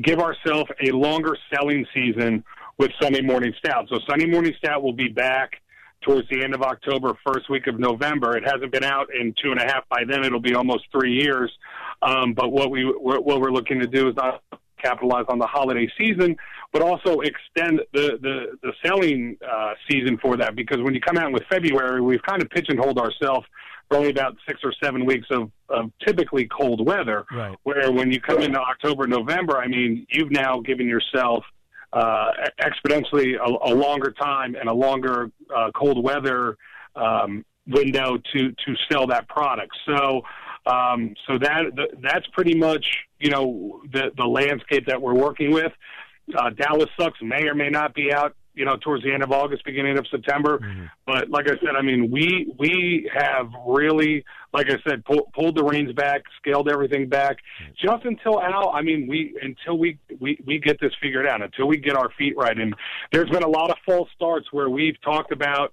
[0.00, 2.44] give ourselves a longer selling season
[2.78, 3.88] with Sunday Morning Stout.
[3.88, 5.60] So Sunday Morning Stout will be back
[6.04, 8.36] towards the end of October, first week of November.
[8.36, 9.88] It hasn't been out in two and a half.
[9.88, 11.50] By then, it'll be almost three years.
[12.02, 14.42] Um, but what we what we're looking to do is not
[14.82, 16.36] capitalize on the holiday season,
[16.72, 21.16] but also extend the the, the selling uh, season for that because when you come
[21.16, 23.46] out with February, we've kind of pigeonholed ourselves
[23.88, 27.24] for only about six or seven weeks of, of typically cold weather.
[27.30, 27.56] Right.
[27.64, 31.44] Where when you come into October, November, I mean, you've now given yourself
[31.94, 36.56] uh, exponentially a, a longer time and a longer uh, cold weather
[36.96, 39.72] um, window to to sell that product.
[39.86, 40.22] So.
[40.66, 41.64] Um, so that
[42.02, 42.86] that's pretty much
[43.18, 45.72] you know the the landscape that we're working with.
[46.34, 49.32] Uh, Dallas sucks may or may not be out you know, towards the end of
[49.32, 50.58] August, beginning of September.
[50.58, 50.84] Mm-hmm.
[51.06, 55.56] But like I said, I mean, we we have really, like I said, pull, pulled
[55.56, 57.38] the reins back, scaled everything back,
[57.82, 58.70] just until Al.
[58.70, 62.10] I mean, we until we we we get this figured out, until we get our
[62.16, 62.56] feet right.
[62.56, 62.74] And
[63.12, 65.72] there's been a lot of false starts where we've talked about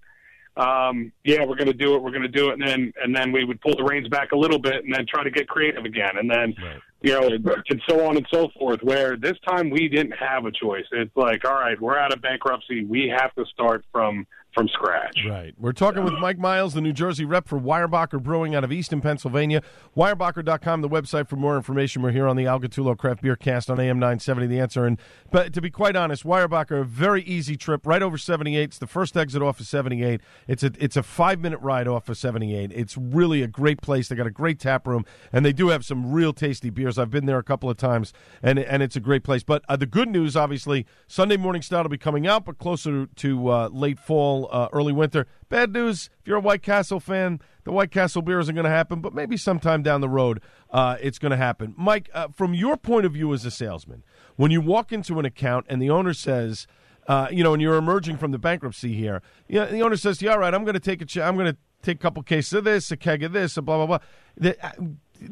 [0.58, 3.16] um, yeah, we're going to do it, we're going to do it, and then and
[3.16, 5.48] then we would pull the reins back a little bit, and then try to get
[5.48, 6.80] creative again, and then right.
[7.02, 7.28] you know,
[7.70, 8.82] and so on and so forth.
[8.84, 10.86] Where this time we didn't have a choice.
[10.92, 15.18] It's like, all right, we're out of bankruptcy, we have to start from from scratch.
[15.28, 15.54] Right.
[15.58, 19.02] We're talking with Mike Miles, the New Jersey rep for Weyerbacher Brewing out of Easton,
[19.02, 19.62] Pennsylvania.
[19.96, 22.02] Weyerbacher.com, the website for more information.
[22.02, 24.86] We're here on the Al Gattullo Craft Beer Cast on AM 970, The Answer.
[24.86, 24.98] And
[25.32, 28.62] But to be quite honest, Weyerbacher, a very easy trip, right over 78.
[28.64, 30.22] It's the first exit off of 78.
[30.48, 32.72] It's a, it's a five-minute ride off of 78.
[32.74, 34.10] It's really a great place.
[34.10, 36.98] They got a great tap room, and they do have some real tasty beers.
[36.98, 39.44] I've been there a couple of times, and, and it's a great place.
[39.44, 43.08] But uh, the good news, obviously, Sunday Morning Stout will be coming out, but closer
[43.08, 45.28] to uh, late fall uh, early winter.
[45.50, 48.72] Bad news if you're a White Castle fan, the White Castle beer isn't going to
[48.72, 51.74] happen, but maybe sometime down the road uh, it's going to happen.
[51.78, 54.04] Mike, uh, from your point of view as a salesman,
[54.36, 56.68] when you walk into an account and the owner says,
[57.08, 60.22] uh, you know, and you're emerging from the bankruptcy here, you know, the owner says,
[60.22, 62.22] "Yeah, all right, I'm going to take a, ch- I'm going to take a couple
[62.24, 63.98] cases of this, a keg of this, a blah blah
[64.40, 64.72] blah." Uh,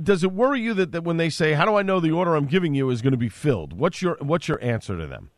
[0.01, 2.35] does it worry you that, that when they say, "How do I know the order
[2.35, 5.29] I'm giving you is going to be filled?" What's your what's your answer to them?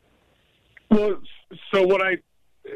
[0.90, 1.18] Well,
[1.74, 2.18] so what I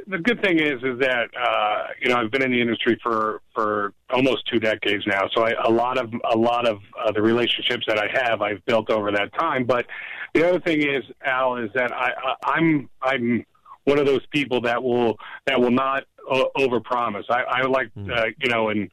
[0.07, 3.41] the good thing is is that uh, you know I've been in the industry for
[3.53, 7.21] for almost two decades now, so I, a lot of a lot of uh, the
[7.21, 9.65] relationships that I have I've built over that time.
[9.65, 9.85] But
[10.33, 13.45] the other thing is, Al, is that I, I I'm I'm
[13.83, 17.25] one of those people that will that will not uh, overpromise.
[17.29, 18.09] I, I like hmm.
[18.11, 18.89] uh, you know, and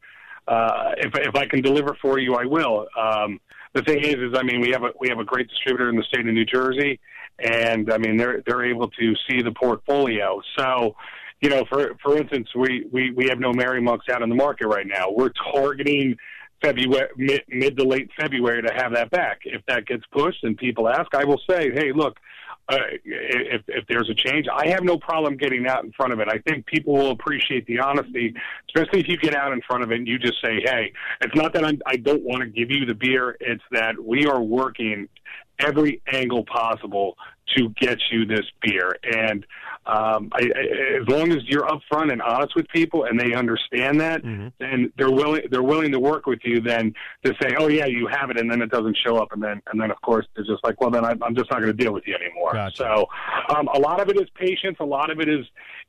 [0.46, 2.87] uh, if if I can deliver for you, I will.
[2.98, 3.40] Um,
[3.74, 5.96] the thing is, is I mean, we have a we have a great distributor in
[5.96, 7.00] the state of New Jersey,
[7.42, 10.40] and I mean they're they're able to see the portfolio.
[10.57, 10.96] So,
[11.40, 14.35] you know, for for instance, we we we have no Merry Monks out in the
[14.35, 15.11] market right now.
[15.11, 16.16] We're targeting
[16.62, 19.40] February mid, mid to late February to have that back.
[19.44, 22.18] If that gets pushed and people ask, I will say, hey, look.
[22.68, 26.20] Uh, if if there's a change, I have no problem getting out in front of
[26.20, 26.28] it.
[26.28, 28.35] I think people will appreciate the honesty,
[28.68, 31.35] especially if you get out in front of it and you just say, "Hey, it's
[31.35, 34.40] not that I'm, I don't want to give you the beer; it's that we are
[34.40, 35.09] working
[35.59, 37.16] every angle possible
[37.57, 38.96] to get you this beer.
[39.02, 39.44] And
[39.85, 44.00] um, I, I, as long as you're upfront and honest with people, and they understand
[44.00, 44.48] that, mm-hmm.
[44.61, 46.61] then they're willing they're willing to work with you.
[46.61, 49.42] Then to say, "Oh yeah, you have it," and then it doesn't show up, and
[49.42, 51.76] then and then of course it's just like, "Well, then I, I'm just not going
[51.76, 52.76] to deal with you anymore." Gotcha.
[52.76, 53.07] So
[53.57, 54.76] um, a lot of it is patience.
[54.78, 55.44] A lot of it is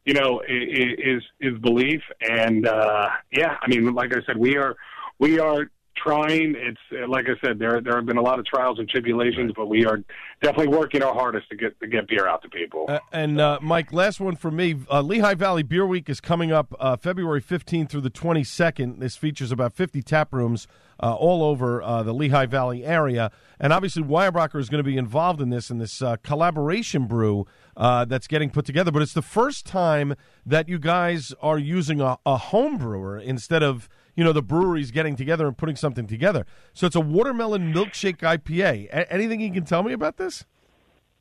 [0.06, 4.76] you know is is belief, and uh, yeah, I mean, like I said, we are
[5.20, 5.70] we are
[6.04, 6.56] trying.
[6.58, 9.52] It's uh, like I said, there there have been a lot of trials and tribulations,
[9.56, 10.04] but we are
[10.42, 12.86] definitely working our hardest to get to get beer out to people.
[12.90, 14.76] Uh, and uh, Mike, last one for me.
[14.92, 19.00] Uh, Lehigh Valley Beer Week is coming up uh, February 15th through the 22nd.
[19.00, 20.68] This features about 50 tap rooms.
[21.00, 25.42] Uh, all over the Lehigh Valley area, and obviously Weyerbacher is going to be involved
[25.42, 28.90] in this in this collaboration brew that's getting put together.
[28.90, 33.64] But it's the first time that you guys are using a, a home brewer instead
[33.64, 36.46] of you know the breweries getting together and putting something together.
[36.74, 38.90] So it's a watermelon milkshake IPA.
[38.90, 40.46] A- anything you can tell me about this?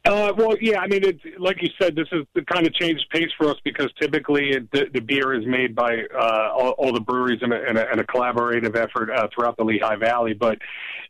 [0.04, 3.06] Uh, well, yeah, I mean, it's, like you said, this is the kind of changed
[3.10, 6.92] pace for us because typically it, the, the beer is made by uh, all, all
[6.92, 10.34] the breweries in a, in a, in a collaborative effort uh, throughout the Lehigh Valley.
[10.34, 10.58] But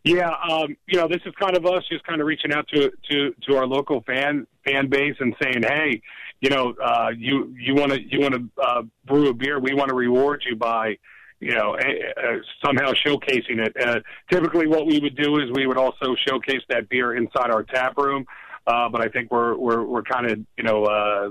[0.05, 2.91] yeah, um, you know, this is kind of us just kind of reaching out to
[3.11, 6.03] to to our local fan fan base and saying, hey,
[6.43, 9.73] you know, uh, you you want to you want to uh, brew a beer, we
[9.73, 10.99] want to reward you by
[11.43, 13.77] you know, uh, somehow showcasing it.
[13.77, 14.01] Uh,
[14.31, 17.99] typically, what we would do is we would also showcase that beer inside our tap
[17.99, 18.25] room.
[18.65, 21.31] Uh, but I think we're we're we're kind of you know uh,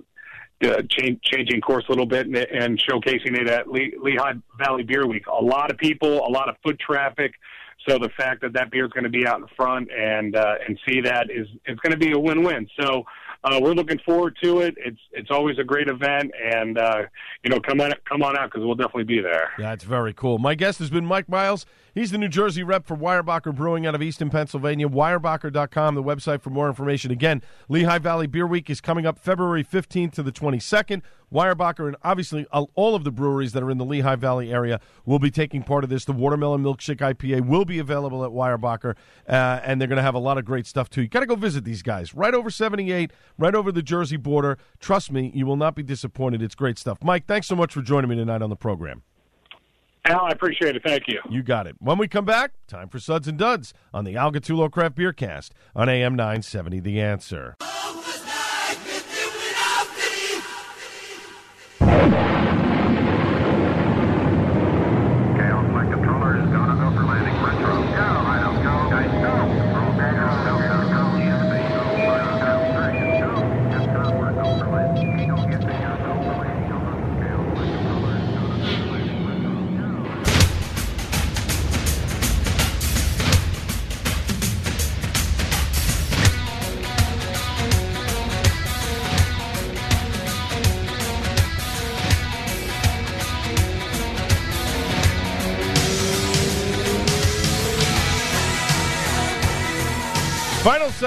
[0.63, 4.83] uh, change, changing course a little bit and, and showcasing it at Le- Lehigh Valley
[4.83, 5.25] Beer Week.
[5.27, 7.33] A lot of people, a lot of foot traffic.
[7.88, 10.55] So the fact that that beer is going to be out in front and uh,
[10.67, 12.67] and see that is it's going to be a win-win.
[12.79, 13.05] So
[13.43, 14.75] uh, we're looking forward to it.
[14.77, 17.03] It's it's always a great event, and uh,
[17.43, 19.51] you know, come on come on out because we'll definitely be there.
[19.57, 20.37] That's very cool.
[20.37, 21.65] My guest has been Mike Miles.
[21.93, 24.87] He's the New Jersey rep for Weyerbacher Brewing out of Easton, Pennsylvania.
[24.87, 27.11] Weyerbacher.com, the website for more information.
[27.11, 31.01] Again, Lehigh Valley Beer Week is coming up February 15th to the 22nd.
[31.33, 35.19] Weyerbacher and obviously all of the breweries that are in the Lehigh Valley area will
[35.19, 36.05] be taking part of this.
[36.05, 38.95] The Watermelon Milkshake IPA will be available at Weyerbacher,
[39.27, 41.01] uh, and they're going to have a lot of great stuff too.
[41.01, 44.57] You got to go visit these guys right over 78, right over the Jersey border.
[44.79, 46.41] Trust me, you will not be disappointed.
[46.41, 46.99] It's great stuff.
[47.03, 49.03] Mike, thanks so much for joining me tonight on the program.
[50.05, 50.81] Al, I appreciate it.
[50.83, 51.19] Thank you.
[51.29, 51.75] You got it.
[51.79, 55.13] When we come back, time for Suds and Duds on the Al Gattullo Craft Beer
[55.13, 57.55] Cast on AM 970 The Answer.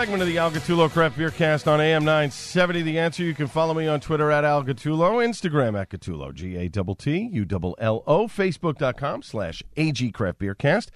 [0.05, 2.83] Segment of the Al Gattullo Craft Beer Cast on AM 970.
[2.83, 6.57] The answer you can follow me on Twitter at Al Gattullo, Instagram at Gattullo, G
[6.57, 10.91] A T T U L L O, Facebook.com slash AG Craft Beer Cast,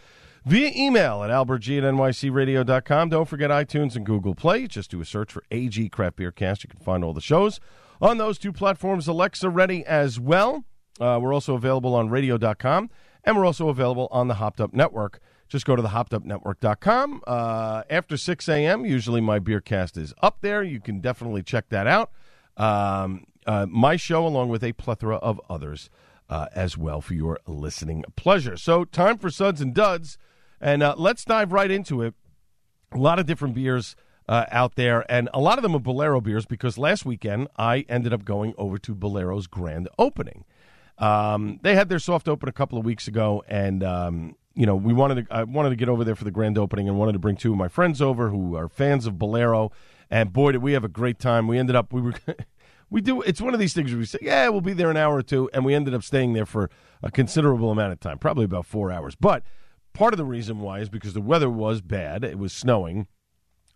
[0.45, 3.09] via email at albertg at nycradio.com.
[3.09, 4.67] Don't forget iTunes and Google Play.
[4.67, 6.63] Just do a search for AG Craft Beer Cast.
[6.63, 7.61] You can find all the shows
[8.03, 9.09] on those two platforms.
[9.09, 10.65] Alexa ready as well.
[11.01, 12.91] Uh, we're also available on radio.com,
[13.25, 17.23] and we're also available on the Hopped Up Network just go to the hoppedupnetwork.com.
[17.27, 20.63] Uh, after 6 a.m., usually my beer cast is up there.
[20.63, 22.11] You can definitely check that out.
[22.57, 25.89] Um, uh, my show, along with a plethora of others
[26.29, 28.57] uh, as well, for your listening pleasure.
[28.57, 30.19] So, time for Suds and Duds,
[30.61, 32.15] and uh, let's dive right into it.
[32.93, 33.97] A lot of different beers.
[34.31, 37.87] Uh, out there, and a lot of them are Bolero beers because last weekend I
[37.89, 40.45] ended up going over to Bolero's grand opening.
[40.99, 44.75] Um, they had their soft open a couple of weeks ago, and um, you know,
[44.75, 47.13] we wanted to I wanted to get over there for the grand opening and wanted
[47.13, 49.71] to bring two of my friends over who are fans of Bolero.
[50.11, 51.47] And boy, did we have a great time.
[51.47, 52.15] We ended up we were
[52.91, 54.97] we do it's one of these things where we say, yeah, we'll be there an
[54.97, 56.71] hour or two, and we ended up staying there for
[57.05, 59.15] a considerable amount of time, probably about four hours.
[59.15, 59.45] But
[59.93, 62.25] part of the reason why is because the weather was bad.
[62.25, 63.07] It was snowing.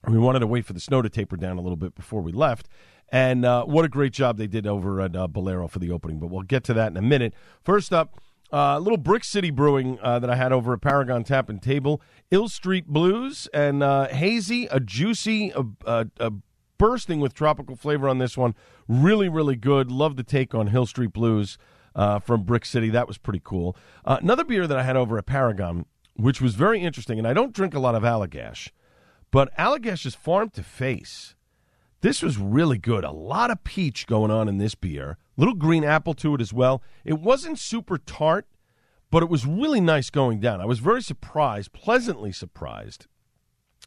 [0.09, 2.33] We wanted to wait for the snow to taper down a little bit before we
[2.33, 2.69] left.
[3.09, 6.19] And uh, what a great job they did over at uh, Bolero for the opening.
[6.19, 7.35] But we'll get to that in a minute.
[7.63, 8.19] First up,
[8.53, 12.03] uh, little Brick City Brewing uh, that I had over at Paragon Tap and Table,
[12.31, 16.33] Ill Street Blues, and uh, hazy, a juicy, a,
[16.83, 18.57] bursting with tropical flavor on this one.
[18.89, 19.93] Really, really good.
[19.93, 21.57] Love the take on Hill Street Blues
[21.95, 22.91] uh, from Brick City.
[22.91, 23.77] That was pretty cool.
[24.05, 25.87] Uh, another beer that I had over at Paragon,
[26.17, 28.71] which was very interesting, and I don't drink a lot of Allagash,
[29.31, 31.37] but Allagash is farm to face.
[32.03, 33.05] This was really good.
[33.05, 36.53] A lot of peach going on in this beer little green apple to it as
[36.53, 36.83] well.
[37.05, 38.47] It wasn't super tart,
[39.11, 40.61] but it was really nice going down.
[40.61, 43.07] I was very surprised, pleasantly surprised,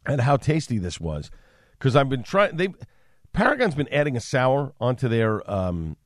[0.05, 1.31] at how tasty this was
[1.73, 2.57] because I've been trying.
[2.57, 2.69] They
[3.33, 5.97] Paragon's been adding a sour onto their um,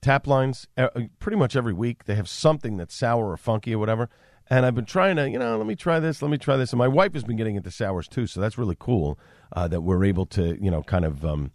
[0.00, 0.88] tap lines uh,
[1.18, 2.04] pretty much every week.
[2.04, 4.08] They have something that's sour or funky or whatever.
[4.50, 6.72] And I've been trying to, you know, let me try this, let me try this.
[6.72, 9.18] And my wife has been getting into sours too, so that's really cool
[9.54, 11.24] uh, that we're able to, you know, kind of.
[11.24, 11.52] Um,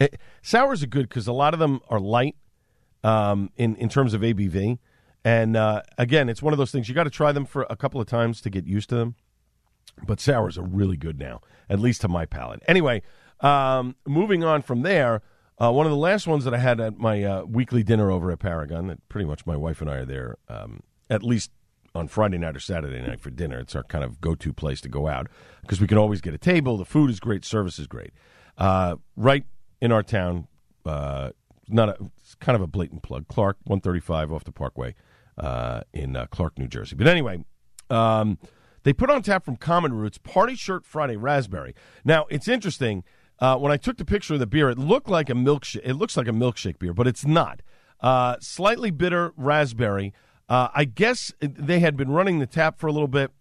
[0.00, 2.36] it, sours are good because a lot of them are light
[3.04, 4.78] um, in in terms of ABV.
[5.24, 7.74] And uh, again, it's one of those things you got to try them for a
[7.74, 9.16] couple of times to get used to them.
[10.06, 12.62] But sours are really good now, at least to my palate.
[12.68, 13.02] Anyway,
[13.40, 15.22] um, moving on from there,
[15.58, 18.30] uh, one of the last ones that I had at my uh, weekly dinner over
[18.30, 18.88] at Paragon.
[18.88, 21.50] That pretty much my wife and I are there um, at least
[21.94, 23.58] on Friday night or Saturday night for dinner.
[23.58, 25.28] It's our kind of go-to place to go out
[25.62, 26.76] because we can always get a table.
[26.76, 28.12] The food is great, service is great.
[28.58, 29.44] Uh, right
[29.80, 30.48] in our town,
[30.84, 31.30] uh,
[31.68, 33.28] not a, it's kind of a blatant plug.
[33.28, 34.94] Clark, 135 off the Parkway
[35.38, 36.96] uh, in uh, Clark, New Jersey.
[36.96, 37.44] But anyway,
[37.90, 38.38] um,
[38.82, 41.74] they put on tap from Common Roots Party Shirt Friday Raspberry.
[42.04, 43.04] Now, it's interesting.
[43.38, 45.82] Uh, when I took the picture of the beer, it looked like a milkshake.
[45.84, 47.60] It looks like a milkshake beer, but it's not.
[48.00, 50.14] Uh, slightly bitter raspberry.
[50.48, 53.32] Uh, I guess they had been running the tap for a little bit,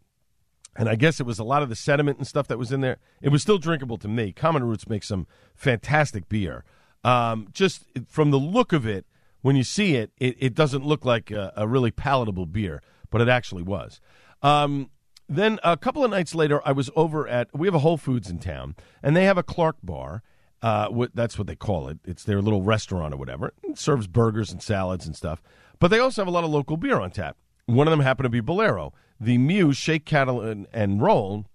[0.76, 2.82] and I guess it was a lot of the sediment and stuff that was in
[2.82, 2.98] there.
[3.22, 4.32] It was still drinkable to me.
[4.32, 6.64] Common Roots makes some fantastic beer.
[7.04, 9.06] Um, just from the look of it,
[9.42, 13.22] when you see it, it, it doesn't look like a, a, really palatable beer, but
[13.22, 14.02] it actually was.
[14.42, 14.90] Um,
[15.30, 18.30] then a couple of nights later, I was over at we have a Whole Foods
[18.30, 20.24] in town, and they have a Clark bar.
[20.64, 22.00] Uh, that's what they call it.
[22.06, 23.54] It's their little restaurant or whatever.
[23.64, 25.44] It serves burgers and salads and stuff.
[25.80, 27.38] But they also have a lot of local beer on tap.
[27.68, 31.46] One of them happened to be Bolero, the Muse Shake, Cattle, and, and Roll,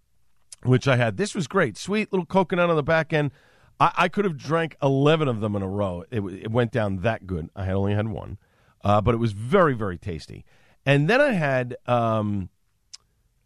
[0.62, 1.16] which I had.
[1.16, 1.76] This was great.
[1.76, 3.30] Sweet little coconut on the back end.
[3.78, 6.04] I, I could have drank 11 of them in a row.
[6.10, 7.50] It, it went down that good.
[7.56, 8.38] I had only had one,
[8.84, 10.44] uh, but it was very, very tasty.
[10.86, 12.48] And then I had um,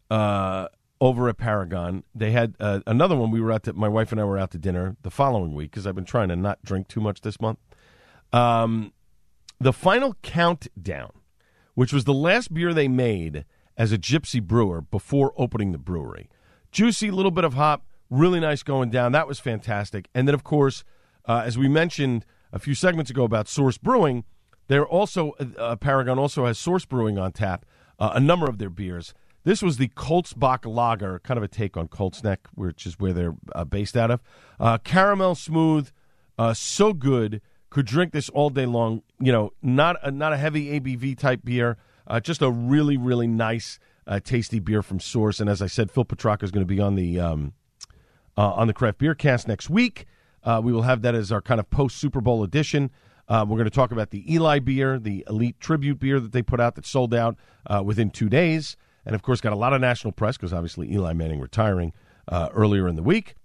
[0.09, 0.67] uh,
[1.01, 3.31] over at Paragon, they had uh, another one.
[3.31, 5.71] We were out to, my wife and I were out to dinner the following week
[5.71, 7.59] because I've been trying to not drink too much this month.
[8.31, 8.93] Um,
[9.59, 11.11] the final countdown,
[11.73, 13.45] which was the last beer they made
[13.77, 16.29] as a gypsy brewer before opening the brewery.
[16.71, 19.11] Juicy, little bit of hop, really nice going down.
[19.11, 20.09] That was fantastic.
[20.13, 20.83] And then, of course,
[21.25, 24.23] uh, as we mentioned a few segments ago about Source Brewing,
[24.67, 27.65] they're also uh, Paragon also has Source Brewing on tap.
[27.97, 29.13] Uh, a number of their beers.
[29.45, 33.13] This was the Coltsbach Lager, kind of a take on Colts Neck, which is where
[33.13, 34.21] they're uh, based out of.
[34.59, 35.91] Uh, caramel smooth,
[36.37, 37.41] uh, so good.
[37.69, 39.03] Could drink this all day long.
[39.19, 41.77] You know, not a, not a heavy ABV type beer.
[42.07, 45.39] Uh, just a really really nice, uh, tasty beer from Source.
[45.39, 47.53] And as I said, Phil Petracca is going to be on the um,
[48.37, 50.05] uh, on the craft beer cast next week.
[50.63, 52.91] we will have that as our kind of post Super Bowl edition.
[53.29, 56.59] we're going to talk about the Eli beer, the elite tribute beer that they put
[56.59, 57.37] out that sold out
[57.83, 61.13] within two days and of course got a lot of national press because obviously Eli
[61.13, 61.93] Manning retiring
[62.27, 63.35] uh, earlier in the week.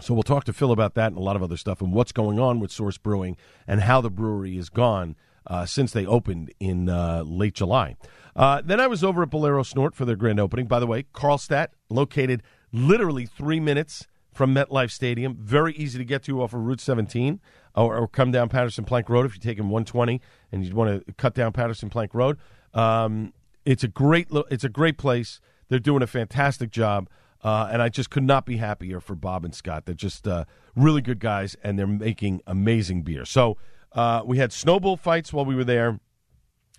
[0.00, 2.12] So we'll talk to Phil about that and a lot of other stuff and what's
[2.12, 3.36] going on with Source Brewing
[3.66, 5.16] and how the brewery is gone
[5.46, 7.96] uh, since they opened in uh, late July.
[8.34, 10.66] Uh, then I was over at Bolero Snort for their grand opening.
[10.66, 16.22] By the way, Carlstadt, located literally three minutes from MetLife Stadium, very easy to get
[16.24, 17.40] to off of Route 17,
[17.74, 20.20] or, or come down Paterson Plank Road if you're taking 120
[20.50, 22.38] and you'd want to cut down Paterson Plank Road.
[22.72, 23.34] Um,
[23.64, 25.40] it's a great it's a great place.
[25.68, 27.08] They're doing a fantastic job.
[27.44, 29.84] Uh, and I just could not be happier for Bob and Scott.
[29.84, 30.44] They're just uh,
[30.76, 33.24] really good guys, and they're making amazing beer.
[33.24, 33.56] So
[33.94, 36.00] uh, we had snowball fights while we were there,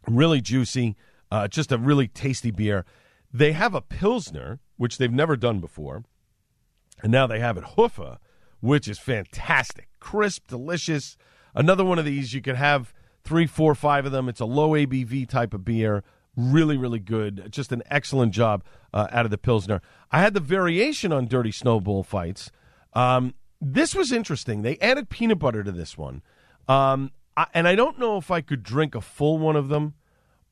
[0.08, 0.96] really juicy,
[1.32, 2.86] uh, just a really tasty beer.
[3.32, 6.04] They have a pilsner, which they've never done before,
[7.02, 8.18] and now they have it Huffa,
[8.60, 11.18] which is fantastic, crisp, delicious.
[11.56, 12.94] Another one of these you could have
[13.24, 14.30] three, four, five of them.
[14.30, 16.04] It's a low ABV type of beer.
[16.36, 17.52] Really, really good.
[17.52, 19.82] Just an excellent job uh, out of the Pilsner.
[20.12, 22.52] I had the variation on Dirty Snowball fights.
[22.94, 24.62] Um, this was interesting.
[24.62, 26.22] They added peanut butter to this one.
[26.68, 29.94] Um, I, and I don't know if I could drink a full one of them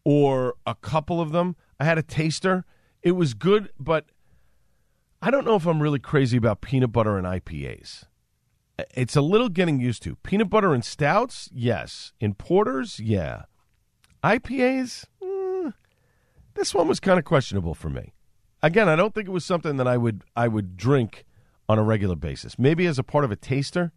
[0.04, 1.56] or a couple of them.
[1.80, 2.66] I had a taster.
[3.02, 4.06] It was good, but
[5.22, 8.06] I don't know if I'm really crazy about peanut butter and IPAs.
[8.96, 10.16] It's a little getting used to.
[10.18, 12.14] Peanut butter and stouts, yes.
[12.20, 13.44] In porters, yeah.
[14.24, 15.06] IPAs,
[16.56, 18.14] this one was kind of questionable for me.
[18.64, 21.26] Again, I don't think it was something that I would I would drink
[21.68, 22.60] on a regular basis.
[22.60, 23.92] Maybe as a part of a taster,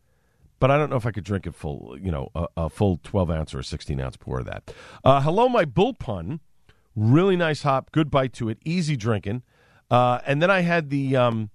[0.60, 3.00] but I don't know if I could drink it full, you know, a, a full
[3.02, 4.72] 12 ounce or a 16 ounce pour of that.
[5.02, 6.40] Uh, hello, my bull pun.
[6.96, 9.42] Really nice hop, good bite to it, easy drinking.
[9.90, 11.50] Uh, and then I had the um,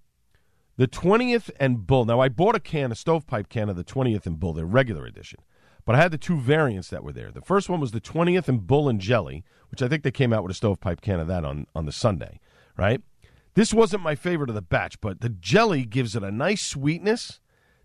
[0.78, 2.06] the 20th and bull.
[2.06, 5.06] Now I bought a can, a stovepipe can of the 20th and bull, their regular
[5.06, 5.40] edition.
[5.86, 7.32] But I had the two variants that were there.
[7.32, 10.32] The first one was the 20th and Bull and Jelly, which I think they came
[10.32, 12.40] out with a stovepipe can of that on, on the Sunday,
[12.78, 13.02] right?
[13.56, 17.40] This wasn't my favorite of the batch, but the jelly gives it a nice sweetness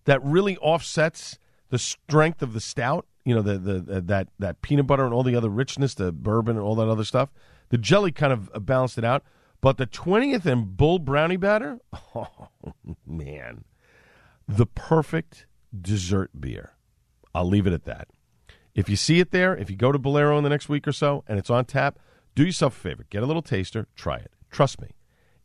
[0.05, 1.39] that really offsets
[1.71, 3.07] the strength of the stout.
[3.25, 6.57] You know, the, the, that that peanut butter and all the other richness, the bourbon
[6.57, 7.31] and all that other stuff.
[7.71, 9.25] The jelly kind of uh, balanced it out.
[9.61, 11.79] But the 20th and Bull Brownie Batter,
[12.15, 12.49] oh,
[13.07, 13.65] man,
[14.47, 16.73] the perfect dessert beer.
[17.35, 18.09] I'll leave it at that.
[18.75, 20.93] If you see it there, if you go to Bolero in the next week or
[20.93, 21.99] so and it's on tap,
[22.35, 23.07] do yourself a favor.
[23.09, 24.33] Get a little taster, try it.
[24.51, 24.89] Trust me.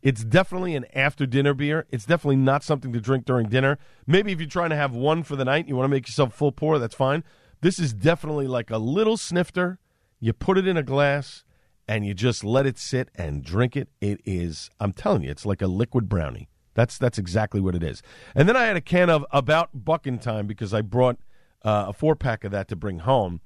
[0.02, 1.86] It's definitely an after dinner beer.
[1.90, 3.78] It's definitely not something to drink during dinner.
[4.06, 6.34] Maybe if you're trying to have one for the night, you want to make yourself
[6.34, 7.22] full pour, that's fine.
[7.60, 9.78] This is definitely like a little snifter.
[10.18, 11.44] You put it in a glass
[11.86, 13.88] and you just let it sit and drink it.
[14.00, 16.48] It is, I'm telling you, it's like a liquid brownie.
[16.74, 18.02] That's that's exactly what it is.
[18.34, 21.18] And then I had a can of About Bucking Time because I brought
[21.62, 23.40] uh, a four pack of that to bring home.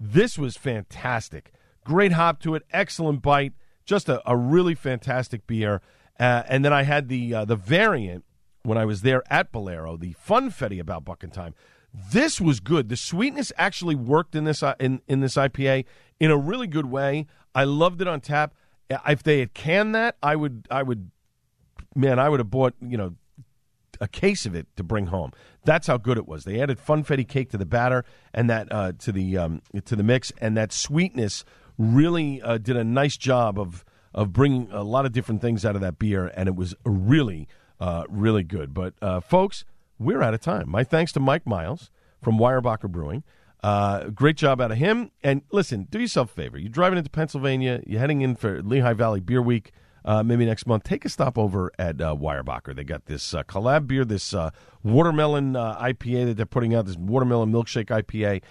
[0.00, 1.52] This was fantastic.
[1.84, 3.52] Great hop to it, excellent bite,
[3.84, 5.80] just a, a really fantastic beer.
[6.18, 8.24] Uh, and then I had the uh, the variant
[8.62, 11.54] when I was there at Bolero, the funfetti about Bucking Time.
[11.92, 12.88] This was good.
[12.88, 15.84] The sweetness actually worked in this uh, in in this IPA
[16.20, 17.26] in a really good way.
[17.54, 18.54] I loved it on tap.
[19.08, 21.10] If they had canned that, I would I would
[21.94, 23.14] man, I would have bought you know
[24.00, 25.32] a case of it to bring home.
[25.64, 26.44] That's how good it was.
[26.44, 28.04] They added funfetti cake to the batter
[28.34, 31.44] and that uh, to the um, to the mix, and that sweetness
[31.82, 35.74] really uh, did a nice job of of bringing a lot of different things out
[35.74, 37.48] of that beer, and it was really
[37.80, 38.74] uh, really good.
[38.74, 39.64] But uh, folks,
[39.98, 40.68] we're out of time.
[40.68, 43.24] My thanks to Mike Miles from Weyerbacher Brewing.
[43.62, 45.10] Uh, great job out of him.
[45.22, 46.58] And listen, do yourself a favor.
[46.58, 47.80] You're driving into Pennsylvania.
[47.86, 49.72] You're heading in for Lehigh Valley Beer Week.
[50.04, 52.74] Uh, maybe next month, take a stop over at uh, Weyerbacher.
[52.74, 54.50] They got this uh, collab beer, this uh,
[54.82, 58.42] watermelon uh, IPA that they're putting out, this watermelon milkshake IPA.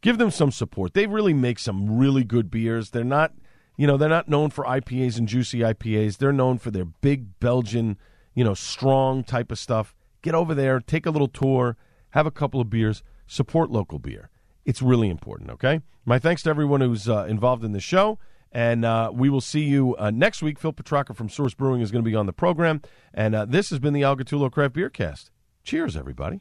[0.00, 0.94] Give them some support.
[0.94, 2.90] They really make some really good beers.
[2.90, 3.32] They're not,
[3.76, 6.18] you know, they're not known for IPAs and juicy IPAs.
[6.18, 7.98] They're known for their big Belgian,
[8.34, 9.94] you know, strong type of stuff.
[10.22, 11.76] Get over there, take a little tour,
[12.10, 14.30] have a couple of beers support local beer.
[14.64, 15.80] It's really important, okay?
[16.04, 18.18] My thanks to everyone who's uh, involved in the show.
[18.50, 20.58] And uh, we will see you uh, next week.
[20.58, 22.80] Phil Petracca from Source Brewing is going to be on the program.
[23.12, 25.30] And uh, this has been the Al Gattullo Craft Beer Cast.
[25.64, 26.40] Cheers, everybody.